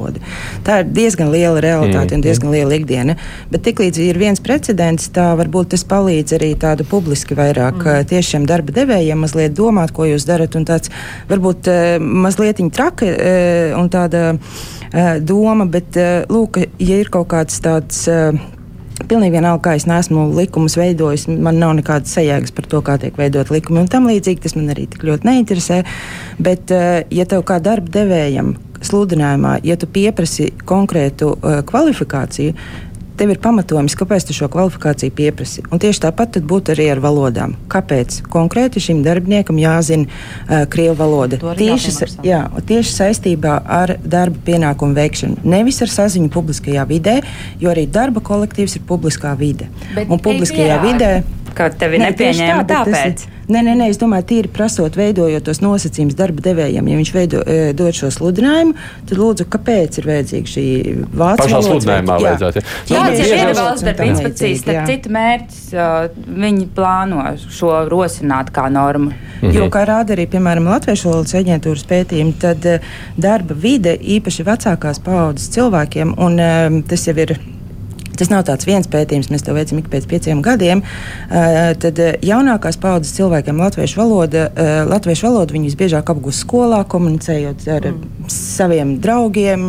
[0.66, 2.12] Tā ir diezgan liela realitāte.
[2.12, 3.16] Mm un diezgan liela ikdiena.
[3.52, 8.08] Bet tiklīdz ir viens precedents, tā varbūt tas palīdz arī tādu publiski vairāk mm.
[8.10, 10.56] tieši šiem darba devējiem mazliet domāt, ko jūs darat.
[10.58, 10.92] Un tāds
[11.30, 13.08] varbūt mazliet traka
[13.76, 14.36] un tāda
[15.20, 15.98] doma, bet
[16.32, 18.06] lūk, ja ir kaut kāds tāds.
[18.96, 23.18] Pilnīgi vienalga, kā es neesmu likumus veidojis, man nav nekādas sajēgas par to, kā tiek
[23.20, 24.40] veidot likumi un tam līdzīgi.
[24.46, 25.82] Tas man arī tik ļoti neinteresē.
[26.40, 26.72] Bet,
[27.12, 32.54] ja tev kā darba devējam sludinājumā, ja tu pieprasi konkrētu uh, kvalifikāciju,
[33.16, 35.64] tev ir pamatojums, kāpēc tu šo kvalifikāciju pieprasi.
[35.72, 37.54] Un tieši tāpat būtu arī ar valodām.
[37.72, 41.40] Kāpēc konkrēti šim darbiniekam jāzina uh, krievu valoda?
[41.58, 41.94] Tieši,
[42.26, 45.40] jā, tieši saistībā ar darba pienākumu veikšanu.
[45.48, 47.18] Nevis ar saziņu publiskajā vidē,
[47.62, 49.70] jo arī darba kolektīvs ir publiskā vide.
[49.96, 51.12] Bet un publiskajā vidē.
[51.56, 53.24] Ka tevi ne, nepieņēma tā, tāpēc.
[53.24, 56.88] Tas, Nē, nē, nē, es domāju, tīri prasot, veidojot tos nosacījumus darba devējiem.
[56.90, 58.74] Ja viņš veido, e, dod šo sludinājumu,
[59.06, 60.64] tad lūdzu, kāpēc ir vajadzīga šī
[60.96, 61.44] vācu valoda?
[61.44, 62.64] Pašā sludinājumā vajadzētu.
[62.90, 65.62] Jā, Tāds ir viena valsts darba inspekcijas, tad citu mērķis
[66.42, 69.14] viņi plāno šo rosināt kā normu.
[69.38, 69.54] Mhm.
[69.54, 72.66] Jo, kā rāda arī, piemēram, Latviešu valodas aģentūras pētījumi, tad
[73.14, 77.38] darba vide īpaši vecākās paaudzes cilvēkiem, un e, tas jau ir
[78.16, 80.82] Tas nav tāds viens pētījums, mēs to veicam ik pēc pieciem gadiem.
[80.82, 87.66] Uh, tad jaunākās paudzes cilvēkiem latviešu valoda, uh, latviešu valodu viņi visbiežāk apgūst skolā, komunicējot
[87.76, 88.30] ar mm.
[88.32, 89.68] saviem draugiem,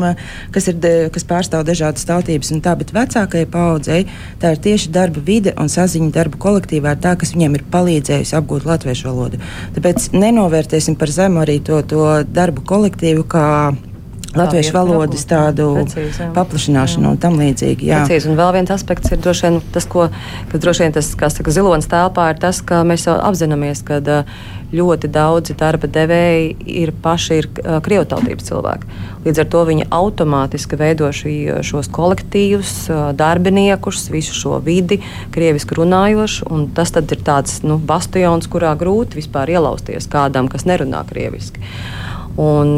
[0.56, 0.80] kas, ir,
[1.14, 4.02] kas pārstāv dažādas tautības un tā, bet vecākajai paudzei
[4.42, 8.38] tā ir tieši darba vide un saziņa darba kolektīvā ir tā, kas viņiem ir palīdzējusi
[8.40, 9.42] apgūt latviešu valodu.
[9.78, 13.48] Tāpēc nenovērtēsim par zemu arī to, to darbu kolektīvu kā
[14.36, 17.88] latviešu valodas tādu Precīzi, paplašināšanu un tam līdzīgi.
[17.88, 18.04] Jā.
[18.04, 18.32] Precīzi.
[18.32, 20.10] Un vēl viens aspekts ir droši vien tas, ko,
[20.52, 24.02] ka droši vien tas, kas saka, zilonis telpā, ir tas, ka mēs jau apzināmies, ka
[24.68, 27.48] ļoti daudzi darba devēji ir paši ir
[27.86, 28.90] krievtautības cilvēki.
[29.24, 32.74] Līdz ar to viņi automātiski veido šī, šos kolektīvus,
[33.16, 35.00] darbiniekus, visu šo vidi,
[35.36, 40.68] krieviski runājošu, un tas tad ir tāds nu, bastions, kurā grūti vispār ielausties kādam, kas
[40.68, 41.64] nerunā krieviski.
[42.38, 42.78] Un,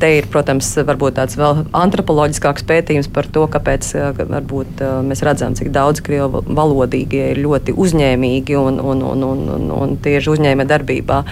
[0.00, 0.68] te ir, protams,
[1.16, 7.40] tāds vēl antropoloģiskāks pētījums par to, kāpēc varbūt, mēs redzam, cik daudz krievu valodīgie ir
[7.40, 11.22] ļoti uzņēmīgi un, un, un, un, un, un tieši uzņēmē darbībā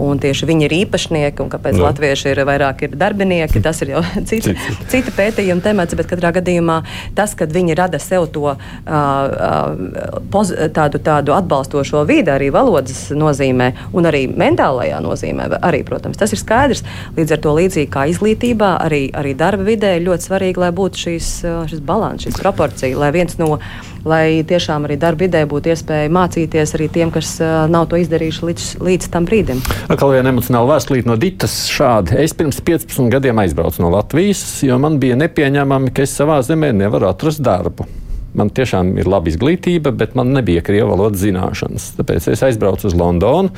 [0.00, 1.86] un tieši viņi ir īpašnieki, un kāpēc no.
[1.88, 4.54] latvieši ir vairāk ir darbinieki, tas ir jau cita,
[4.92, 6.80] cita pētījuma temats, bet katrā gadījumā
[7.18, 8.56] tas, kad viņi rada sev to uh,
[8.88, 16.18] uh, poz, tādu, tādu atbalstošo vidi arī valodas nozīmē un arī mentālajā nozīmē, arī, protams,
[16.20, 16.84] tas ir skaidrs.
[17.18, 21.04] Līdz ar to līdzīgi kā izglītībā, arī, arī darba vidē ir ļoti svarīgi, lai būtu
[21.04, 21.30] šīs,
[21.70, 23.56] šis balans, šīs proporcija, lai viens no
[24.04, 27.36] lai tiešām arī darba vidē būtu iespēja mācīties arī tiem, kas
[27.70, 29.62] nav to izdarījuši līdz, līdz tam brīdim.
[29.92, 32.16] Atkal viena emocionāla vēstulīte no Ditas šādi.
[32.24, 36.72] Es pirms 15 gadiem aizbraucu no Latvijas, jo man bija nepieņemami, ka es savā zemē
[36.76, 37.88] nevaru atrast darbu.
[38.38, 41.88] Man tiešām ir laba izglītība, bet man nebija krievu valodas zināšanas.
[41.98, 43.50] Tāpēc es aizbraucu uz Londonu.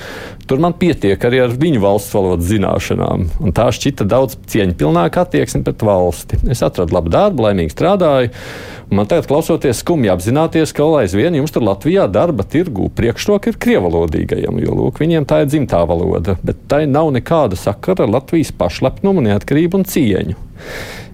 [0.48, 3.26] Tur man pietiek arī ar viņu valsts valodas zināšanām.
[3.44, 6.40] Un tā šķita daudz cieņpilnāka attieksme pret valsti.
[6.52, 8.32] Es atradu labu darbu, laimīgi strādāju.
[8.92, 14.58] Man tagad, klausoties, skumji apzināties, ka aizvien jums tur Latvijā darba tirgū priekšroka ir krievalodīgajiem,
[14.60, 19.24] jo lūk, viņiem tā ir dzimtā valoda, bet tai nav nekāda sakara ar Latvijas pašlepnumu,
[19.30, 20.36] neatkarību un cieņu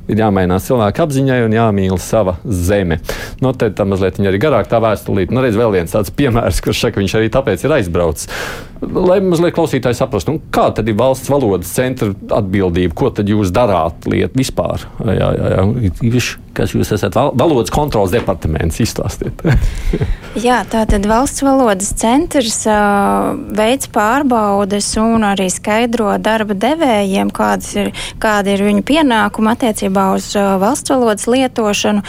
[0.08, 3.00] ir jāmainās cilvēka apziņai un jāmīl sava zeme.
[3.44, 5.34] Nu, tad tā mazliet arī garāk tā vēstulīte.
[5.34, 8.32] Nu, redz, vēl viens tāds piemērs, kurš saka, viņš arī tāpēc ir aizbraucis.
[8.78, 13.50] Lai mazliet klausītāji saprastu, nu, kā tad ir valsts valodas centra atbildība, ko tad jūs
[13.54, 14.84] darāt lietu vispār?
[15.08, 16.20] Jā, jā, jā.
[16.58, 18.80] Kas jūs esat valodas kontrolas departaments?
[18.82, 19.44] Izstāstiet.
[20.48, 27.30] jā, tā tad valsts valodas centrs uh, veids pārbaudes un arī skaidro darba devējiem,
[27.78, 32.02] ir, kāda ir viņu pienākuma attiecībā uz uh, valsts valodas lietošanu.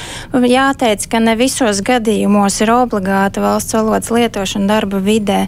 [0.49, 5.43] Jāteic, ka ne visos gadījumos ir obligāta valsts valodas lietošana darba vidē.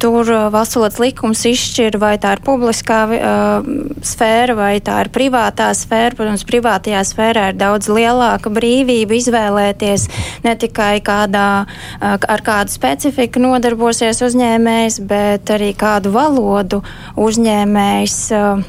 [0.00, 3.70] Tur tur valsts valodas likums izšķir, vai tā ir publiskā uh,
[4.06, 6.16] sfēra vai tā ir privātā sfēra.
[6.18, 10.06] Protams, privātajā sfērā ir daudz lielāka brīvība izvēlēties
[10.46, 16.84] ne tikai kādā, uh, ar kādu specifiku nodarbosies uzņēmējs, bet arī kādu valodu
[17.20, 18.18] uzņēmējs.
[18.36, 18.66] Uh,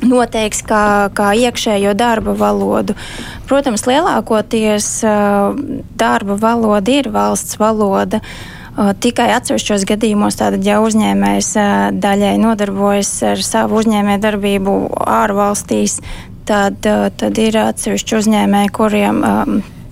[0.00, 2.94] noteiks kā, kā iekšējo darba valodu.
[3.50, 5.52] Protams, lielākoties uh,
[6.00, 8.22] darba valoda ir valsts valoda.
[8.24, 11.50] Uh, Tikai atsevišķos gadījumos tātad, ja uzņēmējs
[12.00, 15.98] daļai nodarbojas ar savu uzņēmē darbību ārvalstīs,
[16.48, 16.80] tad,
[17.20, 19.20] tad ir atsevišķi uzņēmēji, kuriem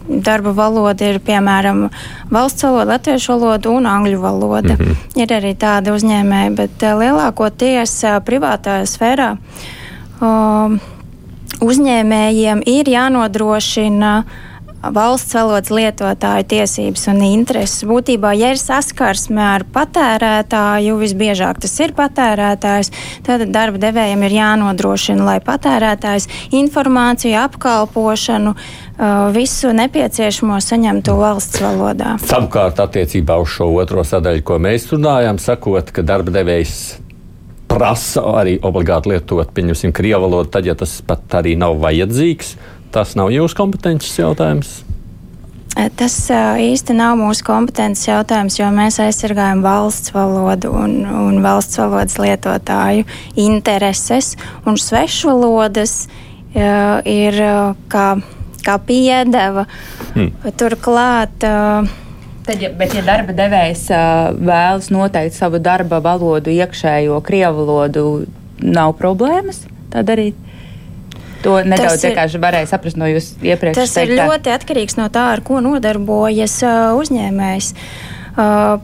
[0.09, 1.89] darba valoda ir piemēram
[2.33, 4.75] valsts valoda, latviešu valoda un angļu valoda.
[4.79, 5.23] Mm -hmm.
[5.23, 9.37] Ir arī tādi uzņēmēji, bet lielākoties privātā sfērā
[11.61, 14.13] uzņēmējiem ir jānodrošina
[14.83, 17.83] valsts valodas lietotāju tiesības un intereses.
[17.89, 22.93] Būtībā, ja ir saskarsme ar patērētāju, visbiežāk tas ir patērētājs,
[23.27, 28.55] tad darba devējiem ir jānodrošina, lai patērētājs informāciju, apkalpošanu,
[29.35, 32.17] visu nepieciešamo saņemtu valsts valodā.
[32.27, 36.79] Savukārt, attiecībā uz šo otro sadaļu, ko mēs runājam, sakot, ka darba devējs
[37.69, 42.57] prasa arī obligāti lietot, pieņemsim, krievu valodu, tad, ja tas pat arī nav vajadzīgs
[42.95, 44.79] tas nav jūsu kompetences jautājums?
[45.95, 46.15] Tas
[46.59, 53.07] īsti nav mūsu kompetences jautājums, jo mēs aizsargājam valsts valodu un, un valsts valodas lietotāju
[53.39, 54.33] intereses.
[54.67, 57.39] Un svešvalodas uh, ir
[57.93, 58.09] kā,
[58.67, 59.69] kā piedeva.
[60.17, 60.35] Hmm.
[60.59, 61.47] Turklāt.
[61.47, 61.87] Uh,
[62.49, 68.05] Tad, ja, bet, ja darba devējs uh, vēlas noteikt savu darba valodu, iekšējo krievu valodu,
[68.65, 70.48] nav problēmas tā darīt?
[71.45, 73.79] To nedaudz vienkārši varēja saprast no jūsu iepriekš.
[73.79, 74.07] Tas teiktā.
[74.09, 76.59] ir ļoti atkarīgs no tā, ar ko nodarbojas
[76.99, 77.73] uzņēmējs.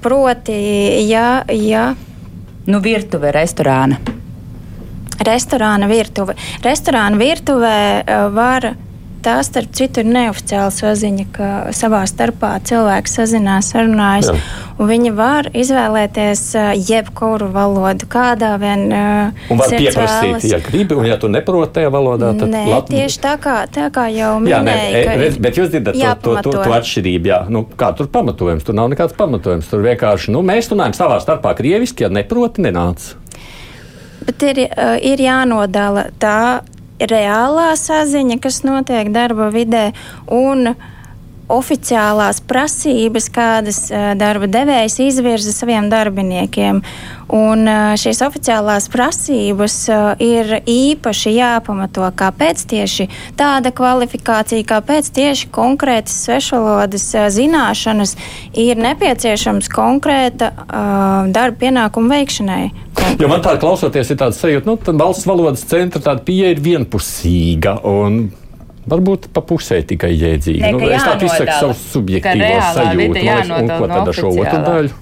[0.04, 0.58] Proti,
[1.08, 1.28] ja.
[1.50, 1.84] ja
[2.66, 3.98] nu, virtuve, restorāna.
[5.24, 6.34] Restorāna virtuve.
[6.64, 7.78] Restorāna virtuvē
[8.34, 8.72] var
[9.24, 14.30] tā, starp citu, ir neoficiāla saziņa, ka savā starpā cilvēki sazinās, sarunājas.
[14.74, 16.42] Viņi var izvēlēties
[16.88, 18.86] jebkuru valodu, kādā vien.
[18.90, 20.48] Un var pieprasīt, vēlas.
[20.50, 22.90] ja gribi, un ja tu neproti tajā valodā, tad nē, lat...
[22.90, 24.54] tieši tā kā, tā kā jau minēju.
[24.54, 27.40] Jā, nē, e, redz, bet jūs dzirdat to, to, to, to atšķirību, jā.
[27.54, 28.66] Nu, kā tur pamatojums?
[28.66, 29.70] Tur nav nekāds pamatojums.
[29.70, 33.14] Tur vienkārši, nu, mēs runājam savā starpā krieviski, ja neproti, nenāc.
[34.24, 34.64] Bet ir,
[35.04, 36.64] ir jānodala tā
[37.00, 39.90] reālā saziņa, kas notiek darba vidē,
[40.30, 40.74] un
[41.52, 43.80] oficiālās prasības, kādas
[44.18, 46.80] darba devējs izvirza saviem darbiniekiem.
[47.34, 49.76] Un šīs oficiālās prasības
[50.22, 58.16] ir īpaši jāpamato, kāpēc tieši tāda kvalifikācija, kāpēc tieši konkrētas svešvalodas zināšanas
[58.60, 62.64] ir nepieciešams konkrēta uh, darba pienākuma veikšanai.
[63.20, 67.78] Jo man tā klausoties, ir tāds sajūta, ka nu, valsts valodas centra pieeja ir vienpusīga.
[67.88, 68.24] Un...
[68.90, 70.74] Varbūt pa pusē tikai jēdzīgi.
[70.74, 73.24] Nu, es tā izsaku savu subjektīvo sajūtu.
[73.24, 75.00] Un, un ko tad ar šo otru daļu?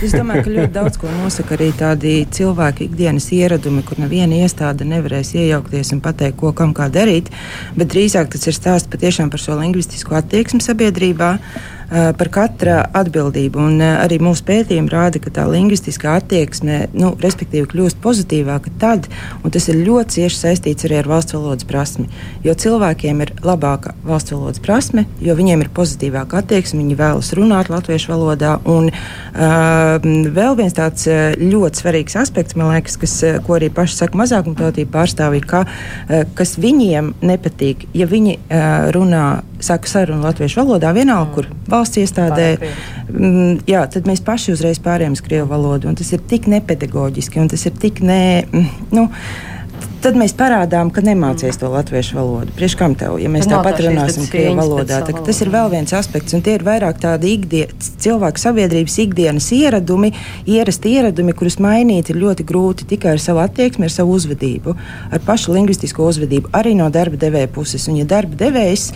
[0.00, 4.86] Es domāju, ka ļoti daudz ko nosaka arī tādi cilvēki ikdienas ieradumi, kur neviena iestāde
[4.88, 7.28] nevarēs iejaukties un pateikt, ko kam kā darīt.
[7.76, 11.34] Bet drīzāk tas ir stāsts patiešām par šo lingvistisko attieksmi sabiedrībā.
[11.36, 11.81] Eh,
[12.16, 13.60] par katra atbildību.
[13.60, 19.08] Un eh, arī mūsu pētījumi rāda, ka tā lingvistiskā attieksme, nu, kļūst pozitīvāka tad,
[19.44, 22.08] un tas ir ļoti cieši saistīts arī ar valsts valodas prasmi.
[22.46, 27.68] Jo cilvēkiem ir labāka valsts valodas prasme, jo viņiem ir pozitīvāka attieksme, viņi vēlas runāt
[27.72, 28.54] latviešu valodā.
[28.68, 31.06] Un uh, vēl viens tāds
[31.38, 33.14] ļoti svarīgs aspekts, man liekas, kas,
[33.46, 39.26] ko arī paši saka mazākumtautību pārstāvji, ka, uh, kas viņiem nepatīk, ja viņi uh, runā,
[39.62, 42.48] saka sarunu latviešu valodā, vienalga, kur valsts valsts iestādē,
[43.10, 45.92] mm, jā, tad mēs paši uzreiz pārējām uz krievu valodu.
[45.98, 48.44] Tas ir tik nepedagoģiski un tas ir tik ne.
[48.52, 49.08] Mm, nu,
[50.02, 52.52] tad mēs parādām, ka nemācies to latviešu valodu.
[52.56, 55.00] Priekš kam tev, ja mēs tāpat runāsim krievu valodā?
[55.06, 59.48] Tā, tas ir vēl viens aspekts, un tie ir vairāk tādi ikdienas, cilvēku sabiedrības ikdienas
[59.54, 60.12] ieradumi,
[60.50, 64.74] ierasti ieradumi, kurus mainīt ir ļoti grūti tikai ar savu attieksmi, ar savu uzvedību,
[65.12, 67.86] ar pašu lingvistisko uzvedību, arī no darba devēja puses.
[67.90, 68.88] Un, ja darba devējs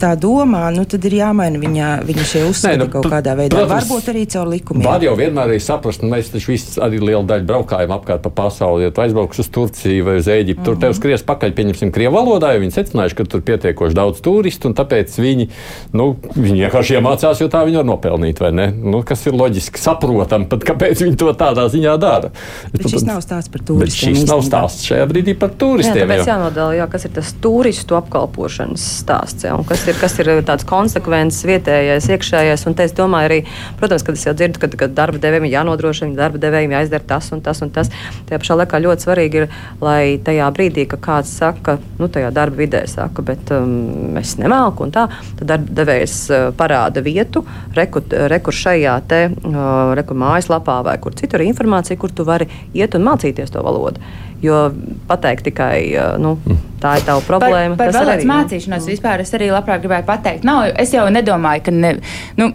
[0.00, 3.60] tā domā, nu, tad ir jāmaina viņa, viņa šie uzskati nu, kaut kādā veidā.
[3.60, 4.86] Protams, Varbūt arī caur likumiem.
[4.88, 8.32] Var jau vienmēr arī saprast, nu, mēs taču visi arī liela daļa braukājam apkārt pa
[8.42, 10.64] pasauli, ja tu aizbrauks uz Turciju vai uz Eģiptu.
[10.66, 14.70] Tur tev skries pakaļ, pieņemsim, krievu valodā, jo viņi secinājuši, ka tur pietiekoši daudz turistu,
[14.70, 15.48] un tāpēc viņi,
[15.96, 18.68] nu, viņi vienkārši iemācās, jo tā viņi var nopelnīt, vai ne?
[18.70, 22.32] Nu, kas ir loģiski saprotam, pat kāpēc viņi to tādā ziņā dara.
[22.74, 24.14] Bet šis nav stāsts par turistiem.
[24.16, 26.02] Šis nav stāsts šajā brīdī par turistiem.
[26.02, 26.34] Jā, tāpēc jā.
[26.34, 30.66] jānodala, jā, kas ir tas turistu apkalpošanas stāsts, jā, un kas ir, kas ir tāds
[30.68, 33.40] konsekvents vietējais, iekšējais, un te es domāju arī,
[33.80, 37.42] protams, kad es jau dzirdu, ka, ka darba devējiem jānodrošina, darba devējiem jāizdara tas un
[37.44, 37.90] tas un tas.
[38.28, 39.48] Tajā pašā laikā ļoti svarīgi ir,
[39.82, 44.86] lai tajā brīdī, kad kāds saka, nu, tajā darba vidē saka, bet um, es nemāku,
[44.86, 45.06] un tā,
[45.38, 47.44] tad darba devējs uh, parāda vietu,
[47.76, 52.96] rekur, rekur šajā te, uh, rekur mājaslapā vai kur citur informācija, kur tu vari iet
[52.98, 54.02] un mācīties to valodu.
[54.40, 54.70] Jo
[55.08, 56.36] pateikt tikai, uh, nu,
[56.80, 57.76] tā ir tava problēma.
[57.76, 58.94] Par, par valodas mācīšanos nu.
[58.94, 60.46] vispār es arī labprāt gribēju pateikt.
[60.48, 61.74] Nav, es jau nedomāju, ka.
[61.76, 61.96] Ne,
[62.40, 62.52] nu,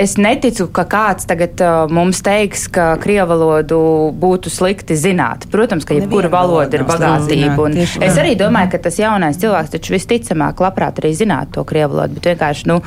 [0.00, 3.80] es neticu, ka kāds tagad uh, mums teiks, ka krievu valodu
[4.20, 5.46] būtu slikti zināt.
[5.52, 7.68] Protams, ka jebkura valoda ir bagātība.
[8.06, 12.16] Es arī domāju, ka tas jaunais cilvēks taču visticamāk labprāt arī zinātu to krievu valodu,
[12.18, 12.80] bet vienkārši nu,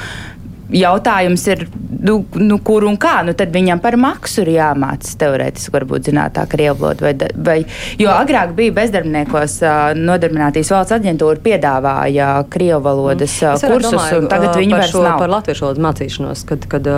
[0.71, 1.65] jautājums ir,
[2.03, 3.19] nu, nu, kur un kā.
[3.25, 7.07] Nu, tad viņam par maksu ir jāmācās teorētiski, varbūt zināt tā krievu valodu.
[7.07, 7.57] Vai, vai,
[7.99, 9.59] jo agrāk bija bezdarbniekos
[9.99, 13.65] nodarbinātīs valsts aģentūra piedāvāja krievu valodas mm.
[13.67, 15.19] kursus, domāju, un tagad viņi vairs nav.
[15.23, 16.89] Par latviešu valodas mācīšanos, kad, kad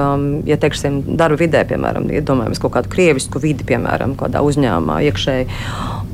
[0.50, 5.50] ja teiksim, darba vidē, piemēram, iedomājamies kaut kādu krievisku vidi, piemēram, kādā uzņēmumā iekšēji,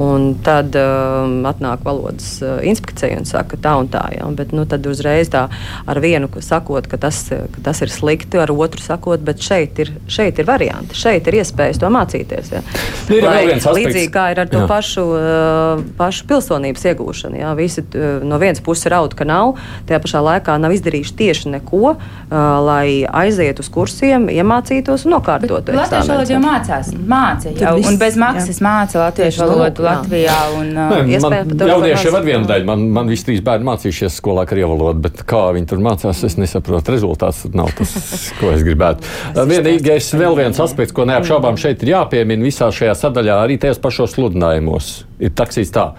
[0.02, 4.88] un tad um, atnāk valodas inspekcija un saka tā un tā, ja, bet nu, tad
[4.90, 5.48] uzreiz tā
[5.86, 9.94] ar vienu sakot, ka tas ka tas ir slikti, ar otru sakot, bet šeit ir,
[10.12, 12.52] šeit ir varianti, šeit ir iespējas to mācīties.
[12.56, 12.62] Ja.
[13.10, 14.68] Nu, ir Lai, līdzīgi kā ir ar to jā.
[14.70, 17.40] pašu, uh, pašu pilsonības iegūšanu.
[17.42, 17.54] Ja.
[17.58, 19.56] Visi uh, no vienas puses raud, ka nav,
[19.90, 25.76] tajā pašā laikā nav izdarījuši tieši neko, uh, lai aizietu uz kursiem, iemācītos un nokārtotu.
[25.78, 28.66] Latviešu valodu jau mācās, māca jau, un bez maksas jā.
[28.68, 30.40] māca latviešu valodu Latvijā.
[30.60, 34.20] Un, uh, Nē, man, jaunieši jau var viena daļa, man, man visi trīs bērni mācījušies
[34.22, 37.94] skolā krievu valodu, bet kā viņi tur mācās, es nesaprotu rezultātu tas nav tas,
[38.40, 39.08] ko es gribētu.
[39.50, 44.18] Vienīgais vēl viens aspekts, ko neapšaubām šeit ir jāpiemina visā šajā sadaļā, arī tajos pašos
[44.18, 44.92] sludinājumos,
[45.24, 45.92] ir taksīs tā.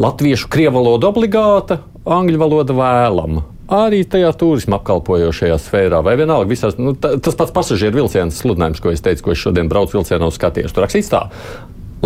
[0.00, 3.44] Latviešu krievu valoda obligāta, angļu valoda vēlama.
[3.76, 8.92] Arī tajā turisma apkalpojošajā sfērā, vai vienalga, visās, nu, tas pats pasažieru vilciens sludinājums, ko
[8.94, 10.70] es teicu, ko es šodien braucu vilcienā uz skaties.
[10.74, 11.24] Tur rakstīts tā,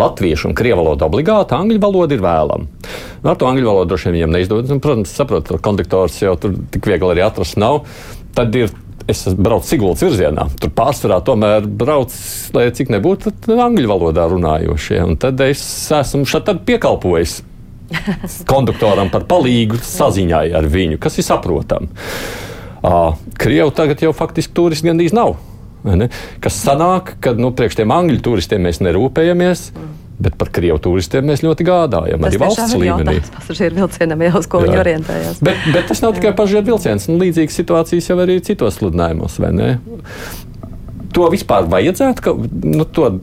[0.00, 2.68] latviešu un krievu valoda obligāti, angļu valoda ir vēlama.
[3.20, 4.72] Nu, ar to angļu valodu droši vien viņiem neizdodas.
[4.72, 7.82] Un, protams, saprotu, ka konduktors jau tur tik viegli arī atrast nav
[8.36, 8.72] tad ir.
[9.10, 10.44] Es braucu Siguldas virzienā.
[10.60, 12.12] Tur pārsvarā tomēr brauc,
[12.54, 15.00] lai cik nebūtu angļu valodā runājošie.
[15.02, 15.62] Un tad es
[15.96, 17.40] esmu šeit piekalpojis
[18.52, 21.90] konduktoram par palīgu saziņai ar viņu, kas ir saprotami.
[22.80, 25.40] Uh, Krievu tagad jau faktiski turisti gandrīz nav.
[26.44, 29.70] Kas sanāk, ka nu, priekš tiem angļu turistiem mēs nerūpējamies.
[29.74, 33.16] Mm Bet par krievu turistiem mēs ļoti gādājam, arī valsts līmenī.
[33.38, 35.40] Pasažieru vilcienam jau uz ko viņi orientējās.
[35.44, 37.08] Bet, bet tas nav tikai pasažieru vilciens.
[37.08, 39.70] Nu, līdzīgas situācijas jau arī citos sludinājumos, vai ne?
[41.16, 42.36] To vispār vajadzētu, ka
[42.68, 43.14] nu, to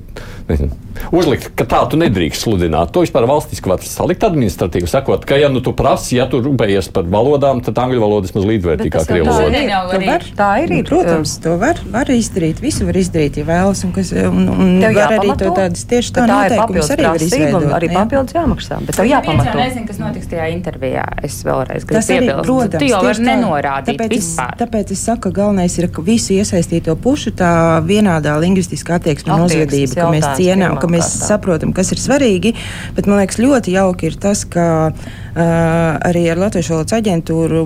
[0.49, 0.73] nezinu,
[1.11, 2.91] uzlikt, ka tā tu nedrīkst sludināt.
[2.95, 6.91] To vispār valstiski var salikt administratīvi, sakot, ka, ja nu tu prasi, ja tu rūpējies
[6.95, 10.19] par valodām, tad angļu valoda vismaz līdzvērtīga kā krievu valoda.
[10.37, 10.73] Tā ir.
[10.77, 12.61] Nu, protams, to var, var izdarīt.
[12.63, 13.83] Visu var izdarīt, ja vēlas.
[13.87, 17.67] Un, kas, un, un Tev var arī to tādas tieši tā noteikumus arī var izveidot.
[17.77, 18.79] Arī papildus jāmaksā.
[18.87, 19.53] Bet tev jāpamato.
[19.53, 21.05] Es nezinu, kas notiks tajā intervijā.
[21.25, 22.47] Es vēlreiz arī, piebilst.
[22.47, 23.25] protams, tu jau tā.
[23.27, 24.55] nenorādīt Tāpēc es, vispār.
[24.61, 27.51] tāpēc es saku, ka galvenais ir ka visu iesaistīto pušu tā
[27.87, 32.55] vienādā lingvistiskā attieksme un uzvedība, ka mēs cienām, ka mēs saprotam, kas ir svarīgi.
[32.95, 34.93] Bet man liekas, ļoti jauki ir tas, ka
[35.37, 37.63] arī ar Latvijas valodas aģentūru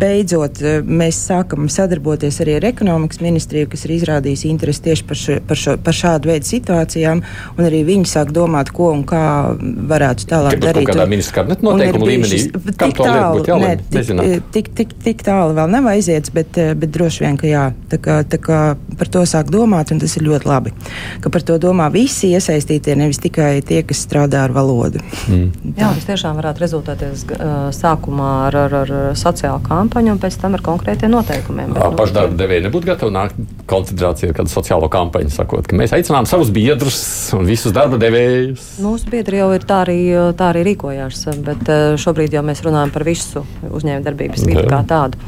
[0.00, 5.20] beidzot uh, mēs sākam sadarboties arī ar ekonomikas ministriju, kas ir izrādījusi interesi tieši par,
[5.20, 7.22] šo, par, šo, par šādu veidu situācijām,
[7.56, 9.22] un arī viņi sāk domāt, ko un kā
[9.56, 10.90] varētu tālāk Ka darīt.
[10.90, 12.40] kādā ministra kabineta noteikuma līmenī,
[12.82, 14.50] tik tālu, ne, tik, Nezināt.
[14.56, 17.64] tik, tik, tik tālu vēl nav aiziets, bet, eh, bet droši vien, ka jā.
[17.92, 18.60] Tā kā, tā kā
[18.98, 20.74] par to sāk domāt, un tas ir ļoti labi.
[21.24, 25.02] Ka par to domā visi iesaistītie, nevis tikai tie, kas strādā ar valodu.
[25.30, 25.76] Mm.
[25.76, 30.56] Jā, tas tiešām varētu rezultēties uh, sākumā ar, ar, ar sociālu kampaņu un pēc tam
[30.58, 31.74] ar konkrētiem noteikumiem.
[31.76, 33.40] Bet, nu, Pašdarba devēji nebūtu gatavi nākt
[33.70, 37.00] koncentrācijā kādu sociālo kampaņu, sakot, ka mēs aicinām savus biedrus
[37.36, 38.76] un visus darba devējus.
[38.84, 40.00] Mūsu biedri jau ir tā arī,
[40.38, 45.18] tā arī rīkojās, bet šobrīd jau mēs runājam par visu uzņēmējdarbības vidi kā tādu.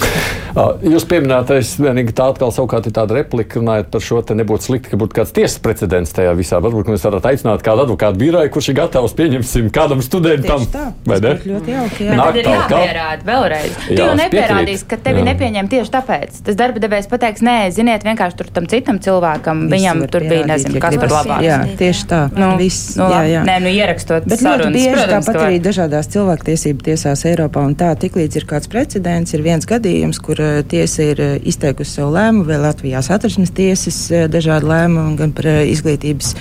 [0.50, 4.66] Ā, Jūs pieminētais, vienīgi tā atkal savukārt ir tāda replika, runājot par šo, te nebūtu
[4.66, 6.58] slikti, ka būtu kāds tiesas precedents tajā visā.
[6.64, 10.64] Varbūt mēs varētu aicināt kādu advokātu biroju, kurš ir gatavs pieņemsim kādam studentam.
[10.64, 10.86] Tieši tā.
[11.06, 11.34] Vai ne?
[11.46, 12.06] ļoti jauki.
[12.08, 12.16] Jā.
[12.18, 13.76] Nāk Tad ir jāpierāda vēlreiz.
[13.86, 15.26] Tu Jā, jau es nepierādīsi, ka tevi Jā.
[15.30, 16.40] nepieņem tieši tāpēc.
[16.48, 20.48] Tas darba devējs pateiks, nē, ziniet, vienkārši tur tam citam cilvēkam, Visi viņam tur bija
[20.50, 21.14] nezinu, kas gribas.
[21.20, 21.44] labāk.
[21.46, 22.20] Jā, tieši tā.
[22.34, 23.44] Nu, Viss, nu, jā, jā.
[23.46, 27.76] Nē, nu ierakstot Bet ļoti sarunas, bieži protams, tāpat arī dažādās cilvēktiesību tiesās Eiropā un
[27.78, 32.14] tā, tiklīdz ir kāds precedents, ir viens gadījums, kur eh, tiesa ir eh, izteikusi savu
[32.14, 36.34] lēmumu, vai Latvijās atversmes tiesas eh, dažādi lēmumi, gan par izglītības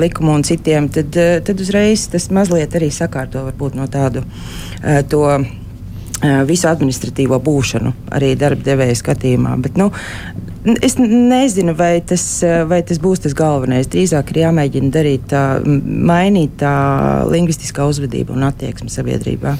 [0.00, 1.16] likumu un citiem, tad,
[1.46, 4.22] tad uzreiz tas mazliet arī sakārto varbūt no tādu
[5.10, 5.22] to
[6.46, 9.56] visu administratīvo būšanu arī darba devēja skatījumā.
[9.64, 9.90] Bet, nu,
[10.82, 13.88] es nezinu, vai tas, eh, vai tas būs tas galvenais.
[13.92, 16.74] Drīzāk ir jāmēģina darīt tā, mainīt tā
[17.30, 19.56] lingvistiskā uzvedība un attieksme sabiedrībā.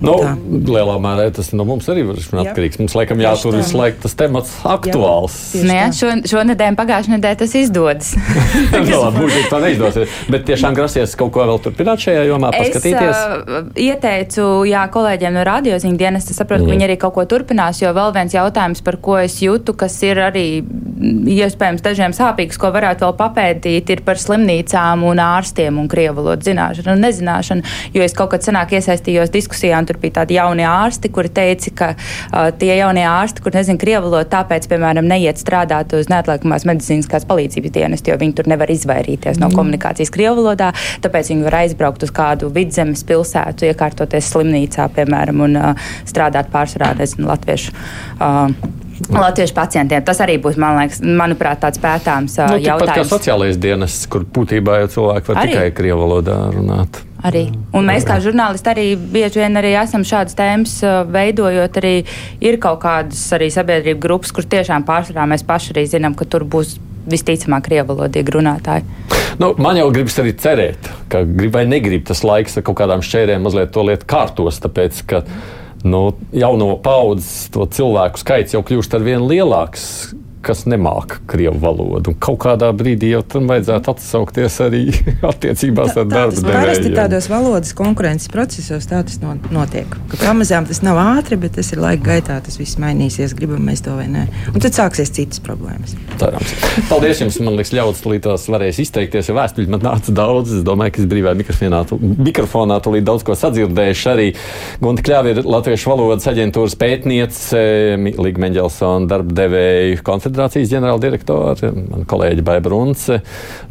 [0.00, 0.30] Nu, Tā.
[0.48, 2.78] lielā mērā tas no mums arī ir atkarīgs.
[2.80, 5.34] Mums laikam jātur visu laiku tas temats aktuāls.
[5.52, 5.90] Tā.
[5.92, 8.14] šo, šonadēļ, pagājušajā nedēļā tas izdodas.
[8.72, 10.08] Labi, Mūžīgi tā neizdosies.
[10.32, 13.20] Bet tiešām grasies kaut ko vēl turpināt šajā jomā, Es paskatīties.
[13.20, 16.66] uh, ieteicu jā, kolēģiem no radioziņas dienas, es saprotu, mm.
[16.66, 16.78] ka Mhm.
[16.78, 20.09] viņi arī kaut ko turpinās, jo vēl viens jautājums, par ko es jūtu, kas ir
[20.18, 25.88] arī mm, iespējams dažiem sāpīgs, ko varētu vēl papētīt, ir par slimnīcām un ārstiem un
[25.90, 27.74] krievu valodu zināšanu un nezināšanu.
[27.94, 31.74] Jo es kaut kad senāk iesaistījos diskusijā, un tur bija tādi jauni ārsti, kuri teica,
[31.76, 36.66] ka uh, tie jaunie ārsti, kur nezina krievu valodu, tāpēc, piemēram, neiet strādāt uz neatliekamās
[36.68, 40.72] medicīniskās palīdzības dienestu, jo viņi tur nevar izvairīties no komunikācijas krievu valodā.
[41.04, 46.94] Tāpēc viņi var aizbraukt uz kādu vidzemes pilsētu, iekārtoties slimnīcā, piemēram, un uh, strādāt pārsvarā
[46.98, 47.74] nezinu, latviešu.
[48.20, 53.12] Uh, Latviešu pacientiem tas arī būs, man liekas, manuprāt, tāds pētāms Nu, tikpat kā jautājums.
[53.12, 55.54] sociālais dienests, kur būtībā jau cilvēki var Arī.
[55.54, 57.00] tikai krievu valodā runāt.
[57.24, 57.46] Arī.
[57.76, 60.78] Un mēs, kā žurnālisti, arī bieži vien arī esam šādas tēmas
[61.12, 61.80] veidojot.
[61.80, 62.06] Arī
[62.40, 66.44] ir kaut kādas arī sabiedrību grupas, kur tiešām pārsvarā mēs paši arī zinām, ka tur
[66.48, 66.78] būs
[67.10, 68.84] visticamāk krievalodīgi runātāji.
[69.40, 73.04] Nu, man jau gribas arī cerēt, ka grib vai negrib tas laiks ar kaut kādām
[73.04, 75.22] šķērēm mazliet to lietu kārtos, tāpēc ka
[75.84, 76.02] nu,
[76.36, 79.84] jauno paudzes cilvēku skaits jau kļūst ar vien lielāks.
[80.40, 82.14] Kas nemāca krievu valodu.
[82.14, 84.82] Un kaut kādā brīdī jau tam vajadzētu atsaukties arī
[85.30, 89.84] attiecībās ar darba tas parasti tādos valodas konkurences procesos tā tas no- notiek.
[90.12, 92.38] Ka pamazām tas nav ātri, bet tas ir laika gaitā.
[92.46, 94.24] Tas viss mainīsies, gribam mēs to vai nē.
[94.54, 95.92] Un tad sāksies citas problēmas.
[96.20, 96.54] Cerams.
[96.88, 97.36] Paldies jums.
[97.44, 100.56] Man liekas, ļaudis līdz varēs izteikties, jo vēstuļi man nāca daudz.
[100.56, 104.08] Es domāju, ka es brīvā mikrofonā, tu- mikrofonā tulīt daudz ko sadzirdējuši.
[104.14, 104.26] Arī
[104.80, 107.62] Gunta Kļāva ir Latviešu valodas aģentūras pētniece,
[108.20, 110.00] Līga Meņģelsona darba devēju
[110.30, 113.20] konfederācijas ģenerāldirektore, man kolēģi Baiba Runce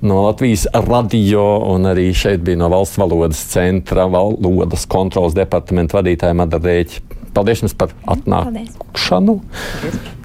[0.03, 6.37] no Latvijas radio un arī šeit bija no Valsts valodas centra valodas kontrolas departamenta vadītāja
[6.37, 7.01] Madara Rēķa.
[7.33, 9.39] Paldies jums par atnākšanu.